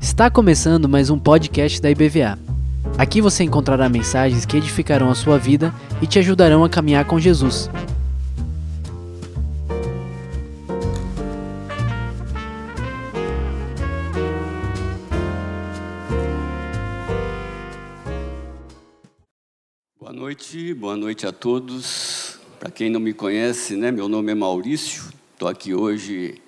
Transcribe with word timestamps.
Está 0.00 0.28
começando 0.28 0.88
mais 0.88 1.08
um 1.08 1.16
podcast 1.16 1.80
da 1.80 1.88
IBVA. 1.88 2.36
Aqui 2.98 3.20
você 3.20 3.44
encontrará 3.44 3.88
mensagens 3.88 4.44
que 4.44 4.56
edificarão 4.56 5.08
a 5.08 5.14
sua 5.14 5.38
vida 5.38 5.72
e 6.02 6.06
te 6.08 6.18
ajudarão 6.18 6.64
a 6.64 6.68
caminhar 6.68 7.04
com 7.04 7.20
Jesus. 7.20 7.70
Boa 20.00 20.12
noite, 20.12 20.74
boa 20.74 20.96
noite 20.96 21.24
a 21.24 21.30
todos. 21.30 22.40
Para 22.58 22.72
quem 22.72 22.90
não 22.90 22.98
me 22.98 23.14
conhece, 23.14 23.76
né, 23.76 23.92
meu 23.92 24.08
nome 24.08 24.32
é 24.32 24.34
Maurício. 24.34 25.13
Estou 25.34 25.48
aqui 25.48 25.74
hoje 25.74 26.40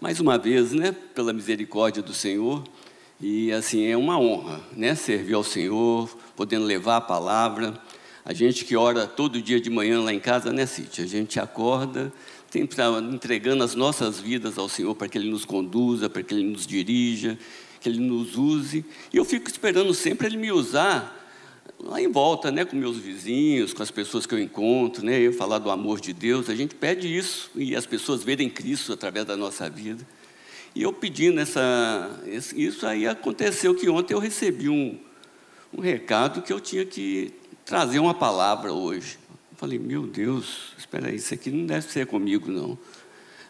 mais 0.00 0.18
uma 0.18 0.36
vez, 0.36 0.72
né, 0.72 0.90
pela 0.90 1.32
misericórdia 1.32 2.02
do 2.02 2.12
Senhor. 2.12 2.64
E 3.20 3.52
assim 3.52 3.86
é 3.86 3.96
uma 3.96 4.18
honra, 4.18 4.60
né, 4.76 4.96
servir 4.96 5.34
ao 5.34 5.44
Senhor, 5.44 6.10
podendo 6.34 6.64
levar 6.64 6.96
a 6.96 7.00
palavra. 7.00 7.80
A 8.24 8.34
gente 8.34 8.64
que 8.64 8.74
ora 8.74 9.06
todo 9.06 9.40
dia 9.40 9.60
de 9.60 9.70
manhã 9.70 10.02
lá 10.02 10.12
em 10.12 10.18
casa, 10.18 10.52
né, 10.52 10.66
Cite? 10.66 11.00
A 11.00 11.06
gente 11.06 11.38
acorda, 11.38 12.12
sempre 12.50 12.76
entregando 13.12 13.62
as 13.62 13.76
nossas 13.76 14.18
vidas 14.18 14.58
ao 14.58 14.68
Senhor 14.68 14.96
para 14.96 15.06
que 15.06 15.16
Ele 15.16 15.30
nos 15.30 15.44
conduza, 15.44 16.10
para 16.10 16.24
que 16.24 16.34
Ele 16.34 16.42
nos 16.42 16.66
dirija, 16.66 17.38
que 17.80 17.88
Ele 17.88 18.00
nos 18.00 18.36
use. 18.36 18.84
E 19.12 19.16
eu 19.16 19.24
fico 19.24 19.48
esperando 19.48 19.94
sempre 19.94 20.26
Ele 20.26 20.38
me 20.38 20.50
usar 20.50 21.23
lá 21.84 22.00
em 22.00 22.10
volta, 22.10 22.50
né, 22.50 22.64
com 22.64 22.76
meus 22.76 22.96
vizinhos, 22.96 23.74
com 23.74 23.82
as 23.82 23.90
pessoas 23.90 24.24
que 24.24 24.34
eu 24.34 24.38
encontro, 24.38 25.04
né, 25.04 25.20
eu 25.20 25.32
falar 25.32 25.58
do 25.58 25.70
amor 25.70 26.00
de 26.00 26.12
Deus, 26.12 26.48
a 26.48 26.54
gente 26.54 26.74
pede 26.74 27.14
isso 27.14 27.50
e 27.54 27.76
as 27.76 27.84
pessoas 27.84 28.22
verem 28.22 28.48
Cristo 28.48 28.92
através 28.92 29.26
da 29.26 29.36
nossa 29.36 29.68
vida. 29.68 30.04
E 30.74 30.82
eu 30.82 30.92
pedindo 30.92 31.38
essa, 31.40 32.20
isso 32.56 32.86
aí 32.86 33.06
aconteceu 33.06 33.74
que 33.74 33.88
ontem 33.88 34.14
eu 34.14 34.18
recebi 34.18 34.68
um, 34.68 34.98
um 35.72 35.80
recado 35.80 36.42
que 36.42 36.52
eu 36.52 36.58
tinha 36.58 36.84
que 36.84 37.32
trazer 37.64 37.98
uma 37.98 38.14
palavra 38.14 38.72
hoje. 38.72 39.18
Eu 39.52 39.58
falei, 39.58 39.78
meu 39.78 40.06
Deus, 40.06 40.72
espera 40.78 41.08
aí, 41.08 41.16
isso 41.16 41.32
aqui 41.34 41.50
não 41.50 41.66
deve 41.66 41.86
ser 41.92 42.06
comigo 42.06 42.50
não. 42.50 42.78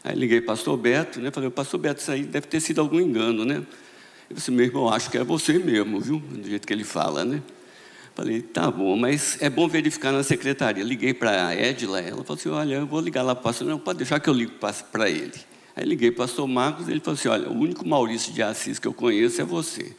Aí 0.03 0.15
liguei 0.15 0.41
para 0.41 0.53
o 0.53 0.57
pastor 0.57 0.77
Beto, 0.77 1.21
né, 1.21 1.31
falei, 1.31 1.49
pastor 1.51 1.81
Beto, 1.81 2.01
isso 2.01 2.11
aí 2.11 2.25
deve 2.25 2.47
ter 2.47 2.61
sido 2.61 2.81
algum 2.81 3.01
engano, 3.01 3.45
né? 3.45 3.65
Ele 4.29 4.37
disse, 4.39 4.51
meu 4.51 4.67
irmão, 4.67 4.89
acho 4.89 5.11
que 5.11 5.17
é 5.17 5.25
você 5.25 5.59
mesmo, 5.59 6.01
viu? 6.01 6.19
Do 6.19 6.47
jeito 6.49 6.67
que 6.67 6.73
ele 6.73 6.85
fala, 6.85 7.25
né? 7.25 7.43
Falei, 8.15 8.43
tá 8.43 8.71
bom, 8.71 8.97
mas 8.97 9.37
é 9.41 9.51
bom 9.51 9.67
verificar 9.67 10.13
na 10.13 10.23
secretaria. 10.23 10.85
Liguei 10.85 11.13
para 11.13 11.49
a 11.49 11.55
Edla, 11.55 12.01
ela 12.01 12.23
falou 12.23 12.39
assim, 12.39 12.49
olha, 12.49 12.75
eu 12.77 12.87
vou 12.87 13.01
ligar 13.01 13.23
lá 13.23 13.35
para 13.35 13.41
o 13.41 13.45
pastor. 13.45 13.67
Não, 13.67 13.79
pode 13.79 13.99
deixar 13.99 14.21
que 14.21 14.31
eu 14.31 14.35
ligo 14.35 14.53
para 14.93 15.11
ele. 15.11 15.33
Aí 15.75 15.85
liguei 15.85 16.13
para 16.13 16.25
o 16.25 16.27
pastor 16.29 16.47
Marcos, 16.47 16.89
ele 16.89 17.01
falou 17.01 17.19
assim, 17.19 17.29
olha, 17.29 17.49
o 17.49 17.59
único 17.59 17.87
Maurício 17.87 18.33
de 18.33 18.41
Assis 18.41 18.79
que 18.79 18.87
eu 18.87 18.95
conheço 18.95 19.41
é 19.41 19.45
você. 19.45 19.97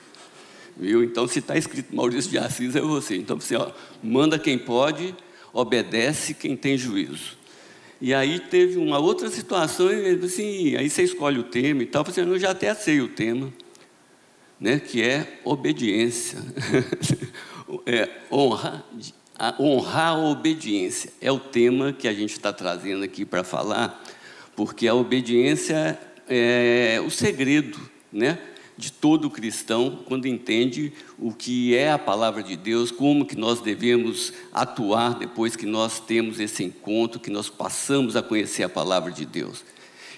Viu? 0.78 1.04
Então, 1.04 1.28
se 1.28 1.40
está 1.40 1.58
escrito 1.58 1.94
Maurício 1.94 2.32
de 2.32 2.38
Assis, 2.38 2.76
é 2.76 2.82
você. 2.82 3.18
Então, 3.18 3.38
você 3.38 3.56
manda 4.02 4.40
quem 4.40 4.58
pode, 4.58 5.14
obedece 5.52 6.34
quem 6.34 6.56
tem 6.56 6.78
juízo. 6.78 7.38
E 8.00 8.14
aí 8.14 8.40
teve 8.40 8.78
uma 8.78 9.00
outra 9.00 9.30
situação, 9.30 9.88
assim, 10.24 10.76
aí 10.76 10.90
você 10.90 11.04
escolhe 11.04 11.40
o 11.40 11.44
tema 11.44 11.84
e 11.84 11.86
tal, 11.86 12.02
eu 12.02 12.06
falei 12.06 12.22
assim, 12.22 12.32
eu 12.34 12.40
já 12.40 12.52
até 12.52 12.74
sei 12.74 13.02
o 13.02 13.08
tema, 13.08 13.54
né, 14.60 14.80
que 14.80 15.02
é 15.02 15.40
obediência. 15.44 16.40
é, 17.86 18.10
honra, 18.32 18.84
a, 19.38 19.56
honrar 19.60 20.14
a 20.14 20.18
obediência. 20.18 21.12
É 21.22 21.32
o 21.32 21.40
tema 21.40 21.94
que 21.94 22.08
a 22.08 22.14
gente 22.14 22.32
está 22.32 22.52
trazendo 22.54 23.04
aqui 23.04 23.26
para 23.26 23.44
falar, 23.44 24.04
porque 24.56 24.88
a 24.88 24.96
obediência 24.96 26.00
é 26.28 27.02
o 27.06 27.10
segredo 27.10 27.80
né, 28.12 28.40
de 28.78 28.92
todo 28.92 29.30
cristão 29.30 30.00
quando 30.06 30.28
entende 30.28 30.92
o 31.18 31.32
que 31.32 31.76
é 31.76 31.92
a 31.92 32.00
palavra 32.00 32.44
de 32.44 32.56
Deus, 32.56 32.92
como 32.92 33.26
que 33.26 33.38
nós 33.38 33.62
devemos 33.62 34.34
atuar 34.52 35.18
depois 35.18 35.56
que 35.56 35.66
nós 35.66 36.00
temos 36.00 36.40
esse 36.40 36.64
encontro, 36.64 37.20
que 37.20 37.30
nós 37.30 37.50
passamos 37.50 38.16
a 38.16 38.22
conhecer 38.22 38.64
a 38.64 38.70
palavra 38.70 39.12
de 39.12 39.26
Deus. 39.26 39.64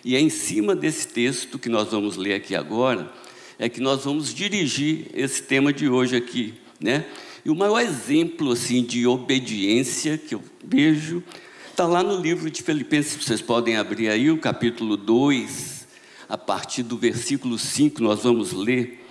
E 0.04 0.16
é 0.16 0.20
em 0.20 0.30
cima 0.30 0.76
desse 0.76 1.08
texto 1.08 1.60
que 1.60 1.70
nós 1.70 1.90
vamos 1.90 2.16
ler 2.18 2.36
aqui 2.36 2.56
agora, 2.56 3.12
é 3.60 3.68
que 3.68 3.82
nós 3.82 4.06
vamos 4.06 4.34
dirigir 4.34 5.08
esse 5.14 5.44
tema 5.44 5.74
de 5.74 5.90
hoje 5.90 6.16
aqui, 6.16 6.54
né? 6.80 7.06
E 7.48 7.50
o 7.50 7.56
maior 7.56 7.80
exemplo 7.80 8.52
assim 8.52 8.84
de 8.84 9.08
obediência 9.08 10.18
que 10.18 10.36
eu 10.36 10.44
vejo 10.62 11.24
está 11.72 11.88
lá 11.88 12.04
no 12.04 12.20
livro 12.20 12.52
de 12.52 12.62
Filipenses, 12.62 13.24
vocês 13.24 13.42
podem 13.42 13.78
abrir 13.78 14.10
aí 14.10 14.30
o 14.30 14.38
capítulo 14.38 14.98
2, 14.98 15.88
a 16.28 16.38
partir 16.38 16.84
do 16.84 16.98
versículo 16.98 17.58
5 17.58 18.04
nós 18.04 18.24
vamos 18.24 18.52
ler, 18.52 19.02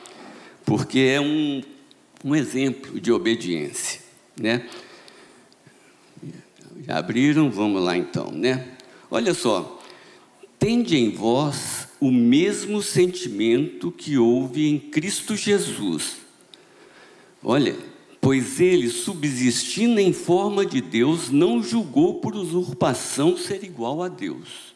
porque 0.66 0.98
é 0.98 1.18
um, 1.18 1.62
um 2.22 2.36
exemplo 2.36 3.00
de 3.00 3.10
obediência, 3.10 4.02
né? 4.38 4.68
Já 6.86 6.98
abriram? 6.98 7.50
Vamos 7.50 7.82
lá 7.82 7.96
então, 7.96 8.30
né? 8.30 8.68
Olha 9.10 9.32
só, 9.32 9.80
tende 10.58 10.94
em 10.98 11.08
vós 11.08 11.88
o 11.98 12.12
mesmo 12.12 12.82
sentimento 12.82 13.90
que 13.90 14.18
houve 14.18 14.68
em 14.68 14.78
Cristo 14.78 15.34
Jesus. 15.34 16.18
Olha, 17.42 17.95
pois 18.26 18.58
ele, 18.58 18.90
subsistindo 18.90 20.00
em 20.00 20.12
forma 20.12 20.66
de 20.66 20.80
Deus, 20.80 21.30
não 21.30 21.62
julgou 21.62 22.14
por 22.14 22.34
usurpação 22.34 23.36
ser 23.36 23.62
igual 23.62 24.02
a 24.02 24.08
Deus. 24.08 24.74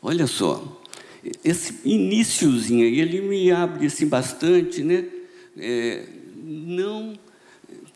Olha 0.00 0.24
só, 0.28 0.80
esse 1.42 1.80
iníciozinho 1.84 2.86
aí, 2.86 3.00
ele 3.00 3.22
me 3.22 3.50
abre 3.50 3.86
assim 3.86 4.06
bastante, 4.06 4.84
né? 4.84 5.04
É, 5.58 6.06
não, 6.44 7.18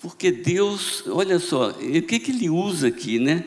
porque 0.02 0.32
Deus, 0.32 1.04
olha 1.06 1.38
só, 1.38 1.70
o 1.70 2.02
que, 2.02 2.18
que 2.18 2.32
ele 2.32 2.50
usa 2.50 2.88
aqui, 2.88 3.20
né? 3.20 3.44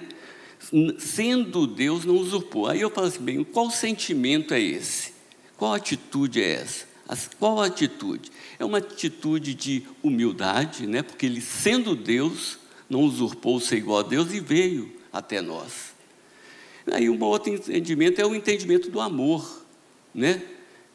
Sendo 0.98 1.68
Deus, 1.68 2.06
não 2.06 2.16
usurpou. 2.16 2.68
Aí 2.68 2.80
eu 2.80 2.90
falo 2.90 3.08
assim, 3.08 3.22
bem, 3.22 3.44
qual 3.44 3.70
sentimento 3.70 4.54
é 4.54 4.62
esse? 4.62 5.12
Qual 5.58 5.74
atitude 5.74 6.42
é 6.42 6.54
essa? 6.54 6.87
Qual 7.40 7.62
atitude? 7.62 8.32
É 8.60 8.66
uma 8.66 8.80
atitude 8.80 9.54
de 9.54 9.84
humildade, 10.04 10.86
né? 10.86 11.02
porque 11.02 11.26
ele, 11.26 11.40
sendo 11.40 11.96
Deus, 11.96 12.60
não 12.90 13.02
usurpou 13.02 13.60
ser 13.60 13.78
igual 13.78 14.00
a 14.00 14.04
Deus 14.04 14.34
e 14.34 14.40
veio 14.40 14.92
até 15.12 15.42
nós. 15.42 15.96
Aí 16.92 17.10
um 17.10 17.22
outro 17.24 17.54
entendimento 17.54 18.20
é 18.20 18.26
o 18.26 18.36
entendimento 18.36 18.90
do 18.90 19.00
amor, 19.00 19.66
né? 20.14 20.42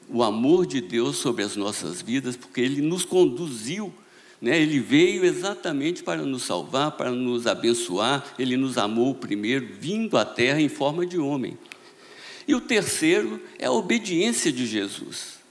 O 0.08 0.22
amor 0.22 0.66
de 0.66 0.80
Deus 0.80 1.16
sobre 1.16 1.44
as 1.44 1.54
nossas 1.54 2.02
vidas, 2.02 2.34
porque 2.34 2.60
Ele 2.60 2.80
nos 2.80 3.04
conduziu, 3.04 3.92
né? 4.40 4.60
Ele 4.60 4.80
veio 4.80 5.24
exatamente 5.24 6.02
para 6.02 6.22
nos 6.22 6.44
salvar, 6.44 6.92
para 6.92 7.10
nos 7.10 7.46
abençoar. 7.46 8.34
Ele 8.38 8.56
nos 8.56 8.78
amou 8.78 9.14
primeiro, 9.14 9.68
vindo 9.78 10.16
à 10.16 10.24
Terra 10.24 10.60
em 10.60 10.68
forma 10.68 11.06
de 11.06 11.18
homem. 11.18 11.58
E 12.48 12.54
o 12.54 12.60
terceiro 12.60 13.40
é 13.58 13.66
a 13.66 13.72
obediência 13.72 14.50
de 14.50 14.66
Jesus 14.66 15.41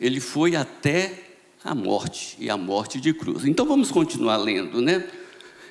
ele 0.00 0.20
foi 0.20 0.56
até 0.56 1.24
a 1.64 1.74
morte, 1.74 2.36
e 2.38 2.48
a 2.48 2.56
morte 2.56 3.00
de 3.00 3.12
cruz. 3.12 3.44
Então 3.44 3.66
vamos 3.66 3.90
continuar 3.90 4.36
lendo, 4.36 4.80
né? 4.80 5.04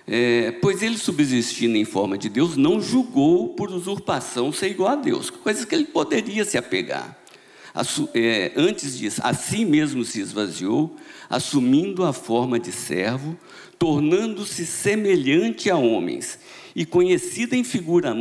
É, 0.07 0.51
pois 0.61 0.83
ele, 0.83 0.97
subsistindo 0.97 1.75
em 1.77 1.85
forma 1.85 2.17
de 2.17 2.29
Deus, 2.29 2.55
não 2.55 2.79
julgou 2.79 3.49
por 3.49 3.71
usurpação 3.71 4.51
ser 4.51 4.69
igual 4.69 4.89
a 4.89 4.95
Deus, 4.95 5.29
coisas 5.29 5.65
que 5.65 5.73
ele 5.73 5.85
poderia 5.85 6.45
se 6.45 6.57
apegar. 6.57 7.17
É, 8.13 8.53
antes 8.55 8.97
disso, 8.97 9.19
a 9.23 9.33
si 9.33 9.65
mesmo 9.65 10.05
se 10.05 10.21
esvaziou, 10.21 10.95
assumindo 11.29 12.05
a 12.05 12.13
forma 12.13 12.59
de 12.59 12.71
servo, 12.71 13.37
tornando-se 13.77 14.65
semelhante 14.65 15.69
a 15.69 15.77
homens, 15.77 16.39
e 16.75 16.85
conhecida 16.85 17.55
em 17.55 17.63
figura, 17.63 18.15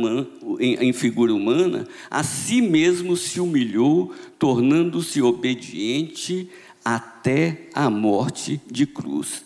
em, 0.59 0.93
figura 0.93 1.33
humana, 1.33 1.85
a 2.09 2.23
si 2.23 2.61
mesmo 2.61 3.17
se 3.17 3.41
humilhou, 3.41 4.13
tornando-se 4.39 5.21
obediente 5.21 6.49
até 6.83 7.67
a 7.73 7.89
morte 7.89 8.61
de 8.71 8.85
cruz. 8.85 9.43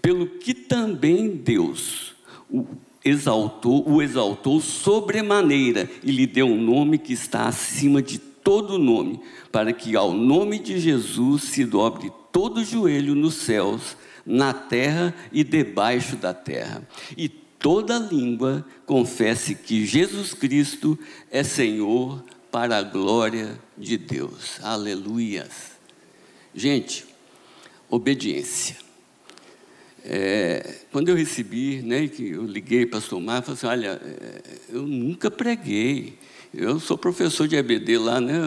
Pelo 0.00 0.26
que 0.26 0.54
também 0.54 1.30
Deus 1.30 2.14
o 2.48 2.64
exaltou, 3.04 3.88
o 3.88 4.02
exaltou 4.02 4.60
sobremaneira 4.60 5.90
e 6.04 6.12
lhe 6.12 6.26
deu 6.26 6.46
um 6.46 6.60
nome 6.60 6.98
que 6.98 7.12
está 7.12 7.48
acima 7.48 8.02
de 8.02 8.18
todo 8.18 8.78
nome, 8.78 9.20
para 9.50 9.72
que 9.72 9.96
ao 9.96 10.12
nome 10.12 10.58
de 10.58 10.78
Jesus 10.78 11.42
se 11.44 11.64
dobre 11.64 12.10
todo 12.32 12.64
joelho 12.64 13.14
nos 13.14 13.34
céus, 13.34 13.96
na 14.28 14.52
terra 14.52 15.14
e 15.32 15.42
debaixo 15.42 16.14
da 16.16 16.34
terra. 16.34 16.86
E 17.16 17.30
toda 17.30 17.98
língua 17.98 18.64
confesse 18.84 19.54
que 19.54 19.86
Jesus 19.86 20.34
Cristo 20.34 20.98
é 21.30 21.42
Senhor 21.42 22.22
para 22.52 22.76
a 22.76 22.82
glória 22.82 23.58
de 23.76 23.96
Deus. 23.96 24.60
Aleluias. 24.62 25.72
Gente, 26.54 27.06
obediência. 27.88 28.76
É, 30.04 30.76
quando 30.92 31.08
eu 31.08 31.16
recebi, 31.16 31.80
né, 31.82 32.06
que 32.06 32.30
eu 32.30 32.44
liguei 32.44 32.84
para 32.84 33.00
o 33.14 33.20
Mar, 33.20 33.42
falei 33.42 33.54
assim, 33.54 33.66
olha, 33.66 34.00
é, 34.02 34.42
eu 34.68 34.82
nunca 34.82 35.30
preguei. 35.30 36.18
Eu 36.52 36.78
sou 36.78 36.98
professor 36.98 37.48
de 37.48 37.56
EBD 37.56 37.98
lá, 37.98 38.20
né, 38.20 38.40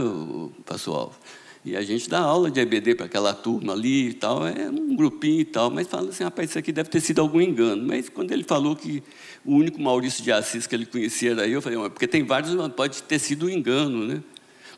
pessoal? 0.65 1.13
E 1.63 1.75
a 1.75 1.81
gente 1.83 2.09
dá 2.09 2.19
aula 2.19 2.49
de 2.49 2.59
EBD 2.59 2.95
para 2.95 3.05
aquela 3.05 3.35
turma 3.35 3.73
ali 3.73 4.09
e 4.09 4.13
tal, 4.13 4.47
é 4.47 4.67
um 4.67 4.95
grupinho 4.95 5.41
e 5.41 5.45
tal, 5.45 5.69
mas 5.69 5.87
fala 5.87 6.09
assim, 6.09 6.23
rapaz, 6.23 6.49
isso 6.49 6.57
aqui 6.57 6.71
deve 6.71 6.89
ter 6.89 6.99
sido 6.99 7.21
algum 7.21 7.39
engano. 7.39 7.85
Mas 7.85 8.09
quando 8.09 8.31
ele 8.31 8.43
falou 8.43 8.75
que 8.75 9.03
o 9.45 9.55
único 9.55 9.79
Maurício 9.79 10.23
de 10.23 10.31
Assis 10.31 10.65
que 10.65 10.73
ele 10.73 10.87
conhecia 10.87 11.31
era 11.31 11.45
eu, 11.45 11.53
eu 11.53 11.61
falei, 11.61 11.77
porque 11.89 12.07
tem 12.07 12.23
vários, 12.23 12.55
pode 12.73 13.03
ter 13.03 13.19
sido 13.19 13.45
um 13.45 13.49
engano, 13.49 14.07
né? 14.07 14.23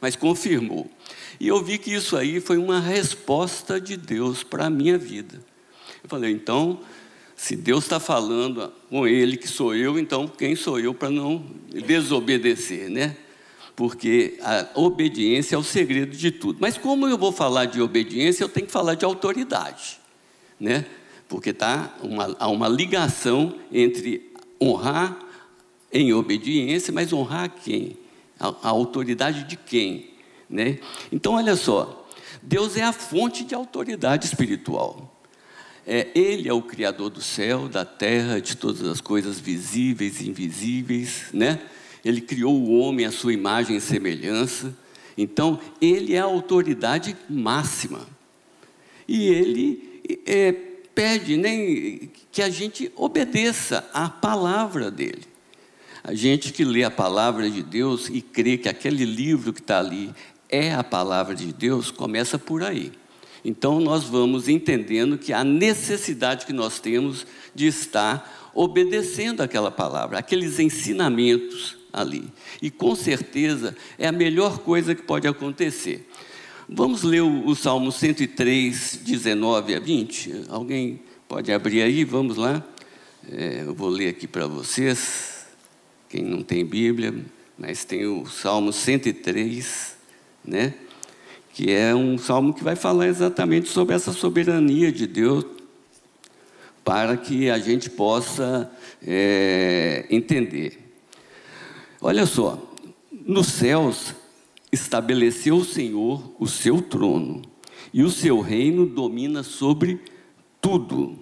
Mas 0.01 0.17
confirmou. 0.17 0.91
E 1.39 1.47
eu 1.47 1.63
vi 1.63 1.77
que 1.77 1.93
isso 1.93 2.17
aí 2.17 2.41
foi 2.41 2.57
uma 2.57 2.81
resposta 2.81 3.79
de 3.79 3.95
Deus 3.95 4.43
para 4.43 4.65
a 4.65 4.69
minha 4.69 4.97
vida. 4.97 5.39
Eu 6.03 6.09
falei, 6.09 6.33
então, 6.33 6.81
se 7.33 7.55
Deus 7.55 7.85
está 7.85 7.97
falando 7.97 8.73
com 8.89 9.07
ele, 9.07 9.37
que 9.37 9.47
sou 9.47 9.73
eu, 9.73 9.97
então 9.97 10.27
quem 10.27 10.53
sou 10.53 10.77
eu 10.79 10.93
para 10.93 11.09
não 11.09 11.45
desobedecer, 11.69 12.89
né? 12.89 13.15
Porque 13.75 14.37
a 14.41 14.67
obediência 14.75 15.55
é 15.55 15.57
o 15.57 15.63
segredo 15.63 16.15
de 16.15 16.31
tudo. 16.31 16.59
Mas 16.61 16.77
como 16.77 17.07
eu 17.07 17.17
vou 17.17 17.31
falar 17.31 17.65
de 17.65 17.81
obediência, 17.81 18.43
eu 18.43 18.49
tenho 18.49 18.67
que 18.67 18.71
falar 18.71 18.95
de 18.95 19.03
autoridade, 19.03 19.99
né? 20.59 20.85
Porque 21.27 21.51
tá 21.51 21.95
uma, 22.01 22.35
há 22.39 22.47
uma 22.47 22.67
ligação 22.67 23.55
entre 23.71 24.31
honrar 24.61 25.17
em 25.91 26.13
obediência, 26.13 26.93
mas 26.93 27.11
honrar 27.11 27.49
quem? 27.49 27.97
A, 28.39 28.47
a 28.47 28.69
autoridade 28.69 29.43
de 29.45 29.55
quem? 29.55 30.11
Né? 30.49 30.79
Então, 31.11 31.33
olha 31.33 31.55
só, 31.55 32.07
Deus 32.41 32.77
é 32.77 32.83
a 32.83 32.93
fonte 32.93 33.43
de 33.43 33.55
autoridade 33.55 34.25
espiritual. 34.25 35.09
É, 35.85 36.07
ele 36.15 36.47
é 36.47 36.53
o 36.53 36.61
Criador 36.61 37.09
do 37.09 37.21
céu, 37.21 37.67
da 37.67 37.83
terra, 37.83 38.39
de 38.39 38.55
todas 38.55 38.87
as 38.87 39.01
coisas 39.01 39.39
visíveis 39.39 40.21
e 40.21 40.29
invisíveis, 40.29 41.25
né? 41.33 41.59
Ele 42.03 42.19
criou 42.19 42.53
o 42.53 42.77
homem 42.79 43.05
à 43.05 43.11
sua 43.11 43.33
imagem 43.33 43.77
e 43.77 43.81
semelhança. 43.81 44.75
Então, 45.17 45.59
ele 45.81 46.13
é 46.13 46.19
a 46.19 46.25
autoridade 46.25 47.15
máxima. 47.29 48.07
E 49.07 49.27
ele 49.27 50.01
é, 50.25 50.51
pede 50.51 51.37
nem 51.37 52.11
que 52.31 52.41
a 52.41 52.49
gente 52.49 52.91
obedeça 52.95 53.87
à 53.93 54.09
palavra 54.09 54.91
dele. 54.91 55.23
A 56.03 56.13
gente 56.13 56.51
que 56.51 56.65
lê 56.65 56.83
a 56.83 56.91
palavra 56.91 57.49
de 57.49 57.63
Deus 57.63 58.09
e 58.09 58.21
crê 58.21 58.57
que 58.57 58.67
aquele 58.67 59.05
livro 59.05 59.53
que 59.53 59.61
está 59.61 59.79
ali 59.79 60.13
é 60.49 60.73
a 60.73 60.83
palavra 60.83 61.33
de 61.33 61.53
Deus, 61.53 61.89
começa 61.89 62.37
por 62.37 62.63
aí. 62.63 62.91
Então, 63.45 63.79
nós 63.79 64.03
vamos 64.03 64.47
entendendo 64.47 65.17
que 65.17 65.31
a 65.31 65.43
necessidade 65.43 66.45
que 66.45 66.53
nós 66.53 66.79
temos 66.79 67.25
de 67.55 67.67
estar 67.67 68.51
obedecendo 68.53 69.41
aquela 69.41 69.71
palavra, 69.71 70.19
aqueles 70.19 70.59
ensinamentos 70.59 71.82
ali. 71.93 72.25
E 72.61 72.69
com 72.71 72.95
certeza 72.95 73.77
é 73.97 74.07
a 74.07 74.11
melhor 74.11 74.59
coisa 74.59 74.95
que 74.95 75.03
pode 75.03 75.27
acontecer. 75.27 76.09
Vamos 76.67 77.03
ler 77.03 77.21
o, 77.21 77.47
o 77.47 77.55
Salmo 77.55 77.91
103, 77.91 78.99
19 79.03 79.75
a 79.75 79.79
20? 79.79 80.45
Alguém 80.49 80.99
pode 81.27 81.51
abrir 81.51 81.83
aí? 81.83 82.03
Vamos 82.03 82.35
lá. 82.35 82.63
É, 83.31 83.61
eu 83.65 83.73
vou 83.73 83.89
ler 83.89 84.09
aqui 84.09 84.27
para 84.27 84.47
vocês. 84.47 85.45
Quem 86.09 86.23
não 86.23 86.41
tem 86.41 86.65
Bíblia, 86.65 87.13
mas 87.57 87.85
tem 87.85 88.05
o 88.05 88.25
Salmo 88.25 88.73
103, 88.73 89.95
né? 90.43 90.73
que 91.53 91.71
é 91.71 91.93
um 91.93 92.17
salmo 92.17 92.51
que 92.51 92.63
vai 92.63 92.75
falar 92.75 93.07
exatamente 93.07 93.69
sobre 93.69 93.93
essa 93.93 94.11
soberania 94.11 94.91
de 94.91 95.05
Deus, 95.05 95.45
para 96.83 97.15
que 97.15 97.49
a 97.49 97.59
gente 97.59 97.91
possa 97.91 98.69
é, 99.05 100.05
entender. 100.09 100.82
Olha 102.05 102.25
só, 102.25 102.59
nos 103.25 103.47
céus 103.47 104.13
estabeleceu 104.73 105.55
o 105.55 105.63
Senhor 105.63 106.33
o 106.37 106.45
seu 106.45 106.81
trono, 106.81 107.41
e 107.93 108.03
o 108.03 108.09
seu 108.09 108.41
reino 108.41 108.85
domina 108.85 109.41
sobre 109.41 110.01
tudo. 110.59 111.17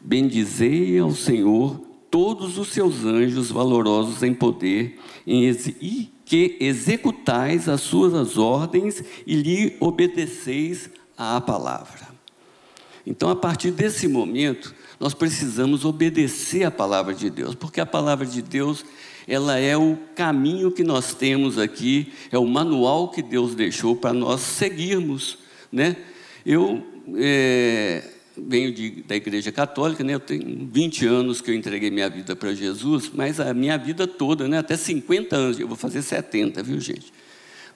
Bendizei 0.00 0.98
ao 0.98 1.10
Senhor 1.10 1.78
todos 2.10 2.56
os 2.56 2.68
seus 2.68 3.04
anjos 3.04 3.50
valorosos 3.50 4.22
em 4.22 4.32
poder 4.32 4.98
e 5.26 6.08
que 6.24 6.56
executais 6.58 7.68
as 7.68 7.82
suas 7.82 8.38
ordens 8.38 9.04
e 9.26 9.36
lhe 9.36 9.76
obedeceis 9.80 10.88
à 11.14 11.38
palavra. 11.42 12.08
Então, 13.06 13.28
a 13.28 13.36
partir 13.36 13.70
desse 13.70 14.08
momento, 14.08 14.74
nós 14.98 15.14
precisamos 15.14 15.84
obedecer 15.84 16.64
à 16.64 16.70
palavra 16.70 17.14
de 17.14 17.30
Deus, 17.30 17.54
porque 17.54 17.80
a 17.80 17.86
palavra 17.86 18.26
de 18.26 18.42
Deus, 18.42 18.84
ela 19.30 19.56
é 19.56 19.76
o 19.76 19.96
caminho 20.16 20.72
que 20.72 20.82
nós 20.82 21.14
temos 21.14 21.56
aqui, 21.56 22.12
é 22.32 22.38
o 22.38 22.44
manual 22.44 23.12
que 23.12 23.22
Deus 23.22 23.54
deixou 23.54 23.94
para 23.94 24.12
nós 24.12 24.40
seguirmos, 24.40 25.38
né? 25.70 25.96
Eu 26.44 26.84
é, 27.14 28.02
venho 28.36 28.72
de, 28.72 29.02
da 29.02 29.14
igreja 29.14 29.52
católica, 29.52 30.02
né? 30.02 30.14
Eu 30.14 30.20
tenho 30.20 30.68
20 30.72 31.06
anos 31.06 31.40
que 31.40 31.48
eu 31.48 31.54
entreguei 31.54 31.92
minha 31.92 32.10
vida 32.10 32.34
para 32.34 32.52
Jesus, 32.52 33.08
mas 33.14 33.38
a 33.38 33.54
minha 33.54 33.78
vida 33.78 34.04
toda, 34.04 34.48
né? 34.48 34.58
Até 34.58 34.76
50 34.76 35.36
anos, 35.36 35.60
eu 35.60 35.68
vou 35.68 35.76
fazer 35.76 36.02
70, 36.02 36.60
viu, 36.64 36.80
gente? 36.80 37.12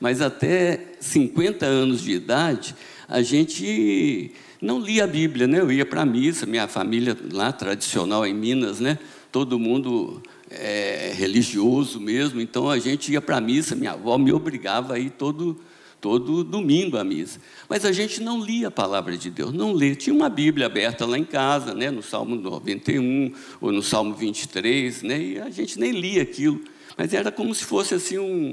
Mas 0.00 0.20
até 0.20 0.80
50 0.98 1.64
anos 1.64 2.02
de 2.02 2.14
idade, 2.14 2.74
a 3.06 3.22
gente 3.22 4.32
não 4.60 4.80
lia 4.80 5.04
a 5.04 5.06
Bíblia, 5.06 5.46
né? 5.46 5.60
Eu 5.60 5.70
ia 5.70 5.86
para 5.86 6.02
a 6.02 6.06
missa, 6.06 6.46
minha 6.46 6.66
família 6.66 7.16
lá 7.30 7.52
tradicional 7.52 8.26
em 8.26 8.34
Minas, 8.34 8.80
né? 8.80 8.98
Todo 9.30 9.56
mundo 9.56 10.20
é, 10.58 11.12
religioso 11.14 12.00
mesmo, 12.00 12.40
então 12.40 12.68
a 12.68 12.78
gente 12.78 13.12
ia 13.12 13.20
para 13.20 13.36
a 13.36 13.40
missa, 13.40 13.74
minha 13.74 13.92
avó 13.92 14.16
me 14.18 14.32
obrigava 14.32 14.94
a 14.94 14.98
ir 14.98 15.10
todo 15.10 15.60
todo 16.04 16.44
domingo 16.44 16.98
à 16.98 17.02
missa. 17.02 17.40
Mas 17.66 17.82
a 17.86 17.90
gente 17.90 18.20
não 18.20 18.38
lia 18.38 18.68
a 18.68 18.70
palavra 18.70 19.16
de 19.16 19.30
Deus, 19.30 19.54
não 19.54 19.72
lê. 19.72 19.94
Tinha 19.94 20.14
uma 20.14 20.28
Bíblia 20.28 20.66
aberta 20.66 21.06
lá 21.06 21.16
em 21.18 21.24
casa, 21.24 21.72
né, 21.72 21.90
no 21.90 22.02
Salmo 22.02 22.36
91 22.36 23.32
ou 23.58 23.72
no 23.72 23.82
Salmo 23.82 24.14
23, 24.14 25.02
né, 25.02 25.18
e 25.18 25.40
a 25.40 25.48
gente 25.48 25.80
nem 25.80 25.92
lia 25.92 26.20
aquilo. 26.20 26.60
Mas 26.94 27.14
era 27.14 27.32
como 27.32 27.54
se 27.54 27.64
fosse 27.64 27.94
assim 27.94 28.18
um, 28.18 28.52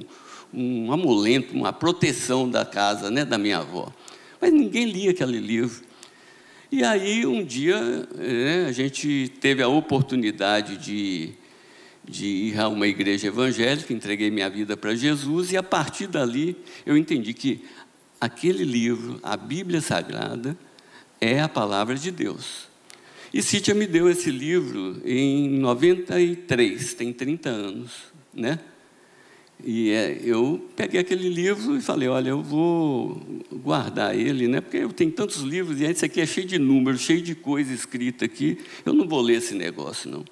um 0.53 0.93
amuleto, 0.93 1.53
uma 1.53 1.73
proteção 1.73 2.49
da 2.49 2.63
casa, 2.63 3.11
né, 3.11 3.25
da 3.25 3.37
minha 3.37 3.57
avó. 3.57 3.91
Mas 4.39 4.53
ninguém 4.53 4.85
lia 4.85 5.11
aquele 5.11 5.37
livro. 5.37 5.83
E 6.71 6.85
aí, 6.85 7.25
um 7.25 7.43
dia, 7.43 8.07
é, 8.17 8.65
a 8.69 8.71
gente 8.71 9.29
teve 9.41 9.61
a 9.61 9.67
oportunidade 9.67 10.77
de 10.77 11.33
de 12.07 12.25
ir 12.25 12.59
a 12.59 12.67
uma 12.67 12.87
igreja 12.87 13.27
evangélica, 13.27 13.93
entreguei 13.93 14.31
minha 14.31 14.49
vida 14.49 14.75
para 14.75 14.95
Jesus 14.95 15.51
e 15.51 15.57
a 15.57 15.63
partir 15.63 16.07
dali 16.07 16.55
eu 16.85 16.97
entendi 16.97 17.33
que 17.33 17.63
aquele 18.19 18.63
livro, 18.63 19.19
a 19.23 19.35
Bíblia 19.37 19.81
Sagrada, 19.81 20.57
é 21.19 21.41
a 21.41 21.49
palavra 21.49 21.95
de 21.95 22.11
Deus. 22.11 22.69
E 23.33 23.41
Cíntia 23.41 23.73
me 23.73 23.87
deu 23.87 24.09
esse 24.09 24.29
livro 24.29 25.01
em 25.05 25.49
93, 25.59 26.93
tem 26.95 27.13
30 27.13 27.49
anos, 27.49 27.91
né? 28.33 28.59
E 29.63 29.91
é, 29.91 30.19
eu 30.23 30.69
peguei 30.75 30.99
aquele 30.99 31.29
livro 31.29 31.77
e 31.77 31.81
falei, 31.81 32.07
olha, 32.07 32.29
eu 32.29 32.41
vou 32.41 33.21
guardar 33.53 34.17
ele, 34.17 34.47
né? 34.47 34.59
Porque 34.59 34.77
eu 34.77 34.91
tenho 34.91 35.11
tantos 35.11 35.41
livros 35.41 35.79
e 35.79 35.85
esse 35.85 36.03
aqui 36.03 36.19
é 36.19 36.25
cheio 36.25 36.47
de 36.47 36.57
números, 36.57 37.01
cheio 37.01 37.21
de 37.21 37.35
coisa 37.35 37.71
escrita 37.71 38.25
aqui, 38.25 38.57
eu 38.85 38.91
não 38.91 39.07
vou 39.07 39.21
ler 39.21 39.35
esse 39.35 39.53
negócio, 39.53 40.09
não. 40.09 40.25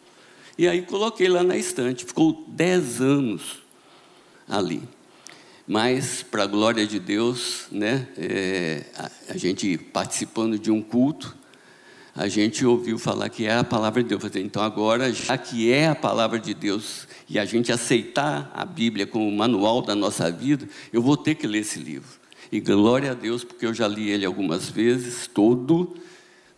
E 0.59 0.67
aí 0.67 0.81
coloquei 0.81 1.29
lá 1.29 1.41
na 1.41 1.55
estante, 1.55 2.03
ficou 2.03 2.43
dez 2.45 2.99
anos 2.99 3.59
ali. 4.45 4.83
Mas, 5.65 6.21
para 6.21 6.43
a 6.43 6.47
glória 6.47 6.85
de 6.85 6.99
Deus, 6.99 7.67
né, 7.71 8.09
é, 8.17 8.83
a, 8.97 9.09
a, 9.29 9.37
gente 9.37 9.77
participando 9.77 10.59
de 10.59 10.69
um 10.69 10.81
culto, 10.81 11.33
a 12.13 12.27
gente 12.27 12.65
ouviu 12.65 12.99
falar 12.99 13.29
que 13.29 13.45
é 13.45 13.55
a 13.55 13.63
palavra 13.63 14.03
de 14.03 14.09
Deus. 14.09 14.21
Então, 14.35 14.61
agora, 14.61 15.13
já 15.13 15.37
que 15.37 15.71
é 15.71 15.87
a 15.87 15.95
palavra 15.95 16.37
de 16.37 16.53
Deus 16.53 17.07
e 17.29 17.39
a 17.39 17.45
gente 17.45 17.71
aceitar 17.71 18.51
a 18.53 18.65
Bíblia 18.65 19.07
como 19.07 19.31
manual 19.31 19.81
da 19.81 19.95
nossa 19.95 20.29
vida, 20.29 20.67
eu 20.91 21.01
vou 21.01 21.15
ter 21.15 21.35
que 21.35 21.47
ler 21.47 21.59
esse 21.59 21.79
livro. 21.79 22.19
E 22.51 22.59
glória 22.59 23.11
a 23.11 23.13
Deus, 23.13 23.45
porque 23.45 23.65
eu 23.65 23.73
já 23.73 23.87
li 23.87 24.09
ele 24.09 24.25
algumas 24.25 24.69
vezes, 24.69 25.25
todo, 25.25 25.95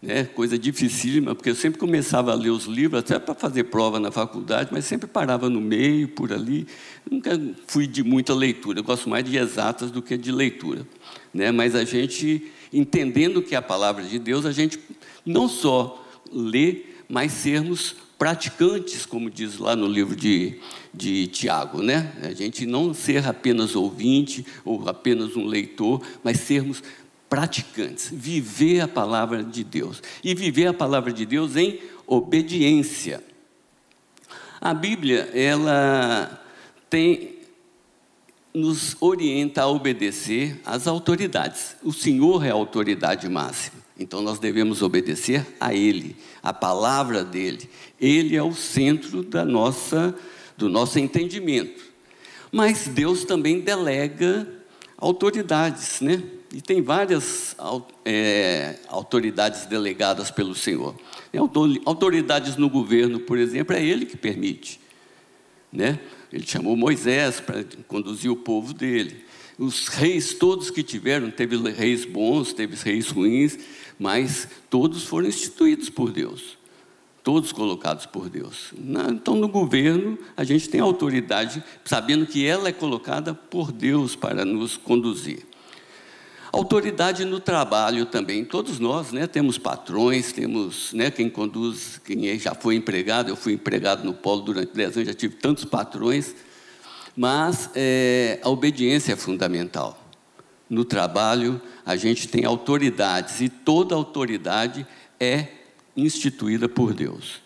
né, 0.02 0.24
coisa 0.24 0.58
dificílima, 0.58 1.36
porque 1.36 1.52
eu 1.52 1.56
sempre 1.56 1.80
começava 1.80 2.32
a 2.32 2.36
ler 2.36 2.50
os 2.50 2.66
livros, 2.66 3.02
até 3.02 3.20
para 3.20 3.36
fazer 3.36 3.66
prova 3.66 4.00
na 4.00 4.12
faculdade, 4.12 4.70
mas 4.72 4.86
sempre 4.86 5.08
parava 5.08 5.50
no 5.50 5.62
meio, 5.62 6.08
por 6.08 6.34
ali. 6.34 6.66
Nunca 7.10 7.40
fui 7.68 7.86
de 7.86 8.04
muita 8.04 8.34
leitura, 8.34 8.80
eu 8.80 8.84
gosto 8.84 9.10
mais 9.10 9.24
de 9.24 9.38
exatas 9.38 9.92
do 9.92 10.02
que 10.02 10.18
de 10.18 10.32
leitura. 10.32 10.88
Né? 11.32 11.52
Mas 11.52 11.76
a 11.76 11.84
gente, 11.84 12.52
entendendo 12.74 13.42
que 13.42 13.54
é 13.54 13.58
a 13.58 13.62
palavra 13.62 14.04
de 14.04 14.18
Deus, 14.18 14.46
a 14.46 14.52
gente 14.52 14.80
não 15.24 15.48
só 15.48 16.04
lê, 16.34 16.86
mas 17.08 17.32
sermos 17.34 17.96
praticantes, 18.22 19.04
como 19.04 19.32
diz 19.32 19.58
lá 19.58 19.76
no 19.76 19.88
livro 19.88 20.16
de, 20.16 20.60
de 20.94 21.26
Tiago, 21.26 21.82
né? 21.82 22.14
A 22.22 22.32
gente 22.34 22.68
não 22.68 22.94
ser 22.94 23.26
apenas 23.26 23.76
ouvinte 23.76 24.46
ou 24.64 24.88
apenas 24.88 25.36
um 25.36 25.48
leitor, 25.48 26.00
mas 26.24 26.40
sermos 26.40 26.84
praticantes, 26.84 27.01
viver 28.12 28.82
a 28.82 28.88
palavra 28.88 29.44
de 29.44 29.64
Deus. 29.64 30.04
E 30.24 30.36
viver 30.36 30.68
a 30.68 30.74
palavra 30.74 31.14
de 31.14 31.26
Deus 31.26 31.56
em 31.56 31.80
obediência. 32.06 33.24
A 34.60 34.74
Bíblia, 34.74 35.30
ela 35.34 36.44
tem 36.90 37.40
nos 38.54 38.98
orienta 39.00 39.62
a 39.62 39.68
obedecer 39.68 40.60
às 40.66 40.86
autoridades. 40.86 41.78
O 41.82 41.94
Senhor 41.94 42.46
é 42.46 42.50
a 42.50 42.54
autoridade 42.54 43.30
máxima. 43.30 43.82
Então 43.98 44.22
nós 44.22 44.40
devemos 44.40 44.82
obedecer 44.82 45.46
a 45.58 45.74
Ele, 45.74 46.18
a 46.44 46.52
palavra 46.52 47.24
dele. 47.24 47.70
Ele 48.00 48.36
é 48.36 48.44
o 48.44 48.54
centro 48.54 49.24
da 49.24 49.46
nossa, 49.46 50.14
do 50.58 50.68
nosso 50.68 51.00
entendimento. 51.00 51.82
Mas 52.52 52.90
Deus 52.90 53.24
também 53.24 53.62
delega 53.62 54.46
autoridades, 54.98 56.02
né? 56.02 56.22
E 56.54 56.62
tem 56.62 56.82
várias 56.82 57.56
é, 58.04 58.76
autoridades 58.90 59.66
delegadas 59.66 60.30
pelo 60.30 60.54
Senhor. 60.54 60.96
Autoridades 61.86 62.58
no 62.58 62.70
governo, 62.70 63.22
por 63.22 63.38
exemplo, 63.38 63.76
é 63.76 63.84
Ele 63.84 64.06
que 64.06 64.18
permite, 64.18 64.80
né? 65.72 66.00
Ele 66.32 66.46
chamou 66.46 66.76
Moisés 66.76 67.40
para 67.40 67.64
conduzir 67.88 68.30
o 68.30 68.36
povo 68.36 68.74
dele. 68.74 69.24
Os 69.58 69.88
reis 69.88 70.34
todos 70.34 70.70
que 70.70 70.84
tiveram, 70.84 71.32
teve 71.32 71.56
reis 71.72 72.04
bons, 72.04 72.52
teve 72.52 72.76
reis 72.76 73.10
ruins, 73.10 73.58
mas 73.98 74.48
todos 74.70 75.04
foram 75.04 75.28
instituídos 75.28 75.90
por 75.90 76.12
Deus. 76.12 76.58
Todos 77.24 77.52
colocados 77.52 78.06
por 78.06 78.28
Deus. 78.30 78.74
Então, 79.12 79.36
no 79.36 79.48
governo, 79.48 80.18
a 80.36 80.44
gente 80.44 80.68
tem 80.68 80.82
autoridade, 80.82 81.64
sabendo 81.86 82.26
que 82.26 82.46
ela 82.46 82.68
é 82.68 82.74
colocada 82.74 83.34
por 83.34 83.72
Deus 83.72 84.16
para 84.16 84.44
nos 84.44 84.76
conduzir. 84.76 85.46
Autoridade 86.52 87.24
no 87.24 87.40
trabalho 87.40 88.06
também. 88.06 88.44
Todos 88.44 88.78
nós 88.78 89.14
né, 89.14 89.26
temos 89.26 89.58
patrões, 89.58 90.34
temos 90.34 90.92
né, 90.92 91.10
quem 91.10 91.30
conduz, 91.30 92.02
quem 92.04 92.28
é, 92.28 92.38
já 92.38 92.54
foi 92.54 92.76
empregado. 92.76 93.30
Eu 93.30 93.38
fui 93.38 93.54
empregado 93.54 94.04
no 94.04 94.14
polo 94.14 94.42
durante 94.42 94.74
10 94.74 94.98
anos, 94.98 95.08
já 95.08 95.14
tive 95.14 95.36
tantos 95.36 95.64
patrões. 95.64 96.36
Mas 97.16 97.70
é, 97.74 98.40
a 98.44 98.50
obediência 98.50 99.14
é 99.14 99.16
fundamental. 99.16 99.98
No 100.70 100.84
trabalho, 100.84 101.62
a 101.86 101.96
gente 101.96 102.28
tem 102.28 102.44
autoridades 102.44 103.40
e 103.40 103.48
toda 103.48 103.96
autoridade 103.96 104.86
é 105.20 105.48
instituída 105.96 106.68
por 106.68 106.94
Deus. 106.94 107.42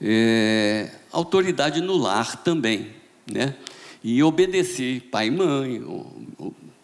É, 0.00 0.90
autoridade 1.12 1.80
no 1.80 1.96
lar 1.96 2.42
também, 2.42 2.90
né? 3.30 3.54
E 4.02 4.22
obedecer 4.22 5.00
pai 5.10 5.28
e 5.28 5.30
mãe, 5.30 5.82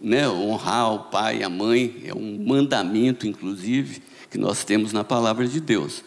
né, 0.00 0.28
honrar 0.28 0.94
o 0.94 0.98
pai 1.10 1.38
e 1.38 1.44
a 1.44 1.48
mãe, 1.48 2.02
é 2.04 2.14
um 2.14 2.42
mandamento, 2.44 3.26
inclusive, 3.26 4.02
que 4.30 4.38
nós 4.38 4.64
temos 4.64 4.92
na 4.92 5.04
palavra 5.04 5.46
de 5.46 5.60
Deus. 5.60 6.02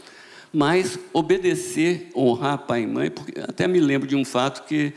Mas 0.52 0.98
obedecer, 1.12 2.10
honrar 2.16 2.60
pai 2.60 2.84
e 2.84 2.88
mãe, 2.88 3.12
porque 3.12 3.40
até 3.40 3.68
me 3.68 3.80
lembro 3.80 4.08
de 4.08 4.16
um 4.16 4.26
fato 4.26 4.66
que 4.68 4.94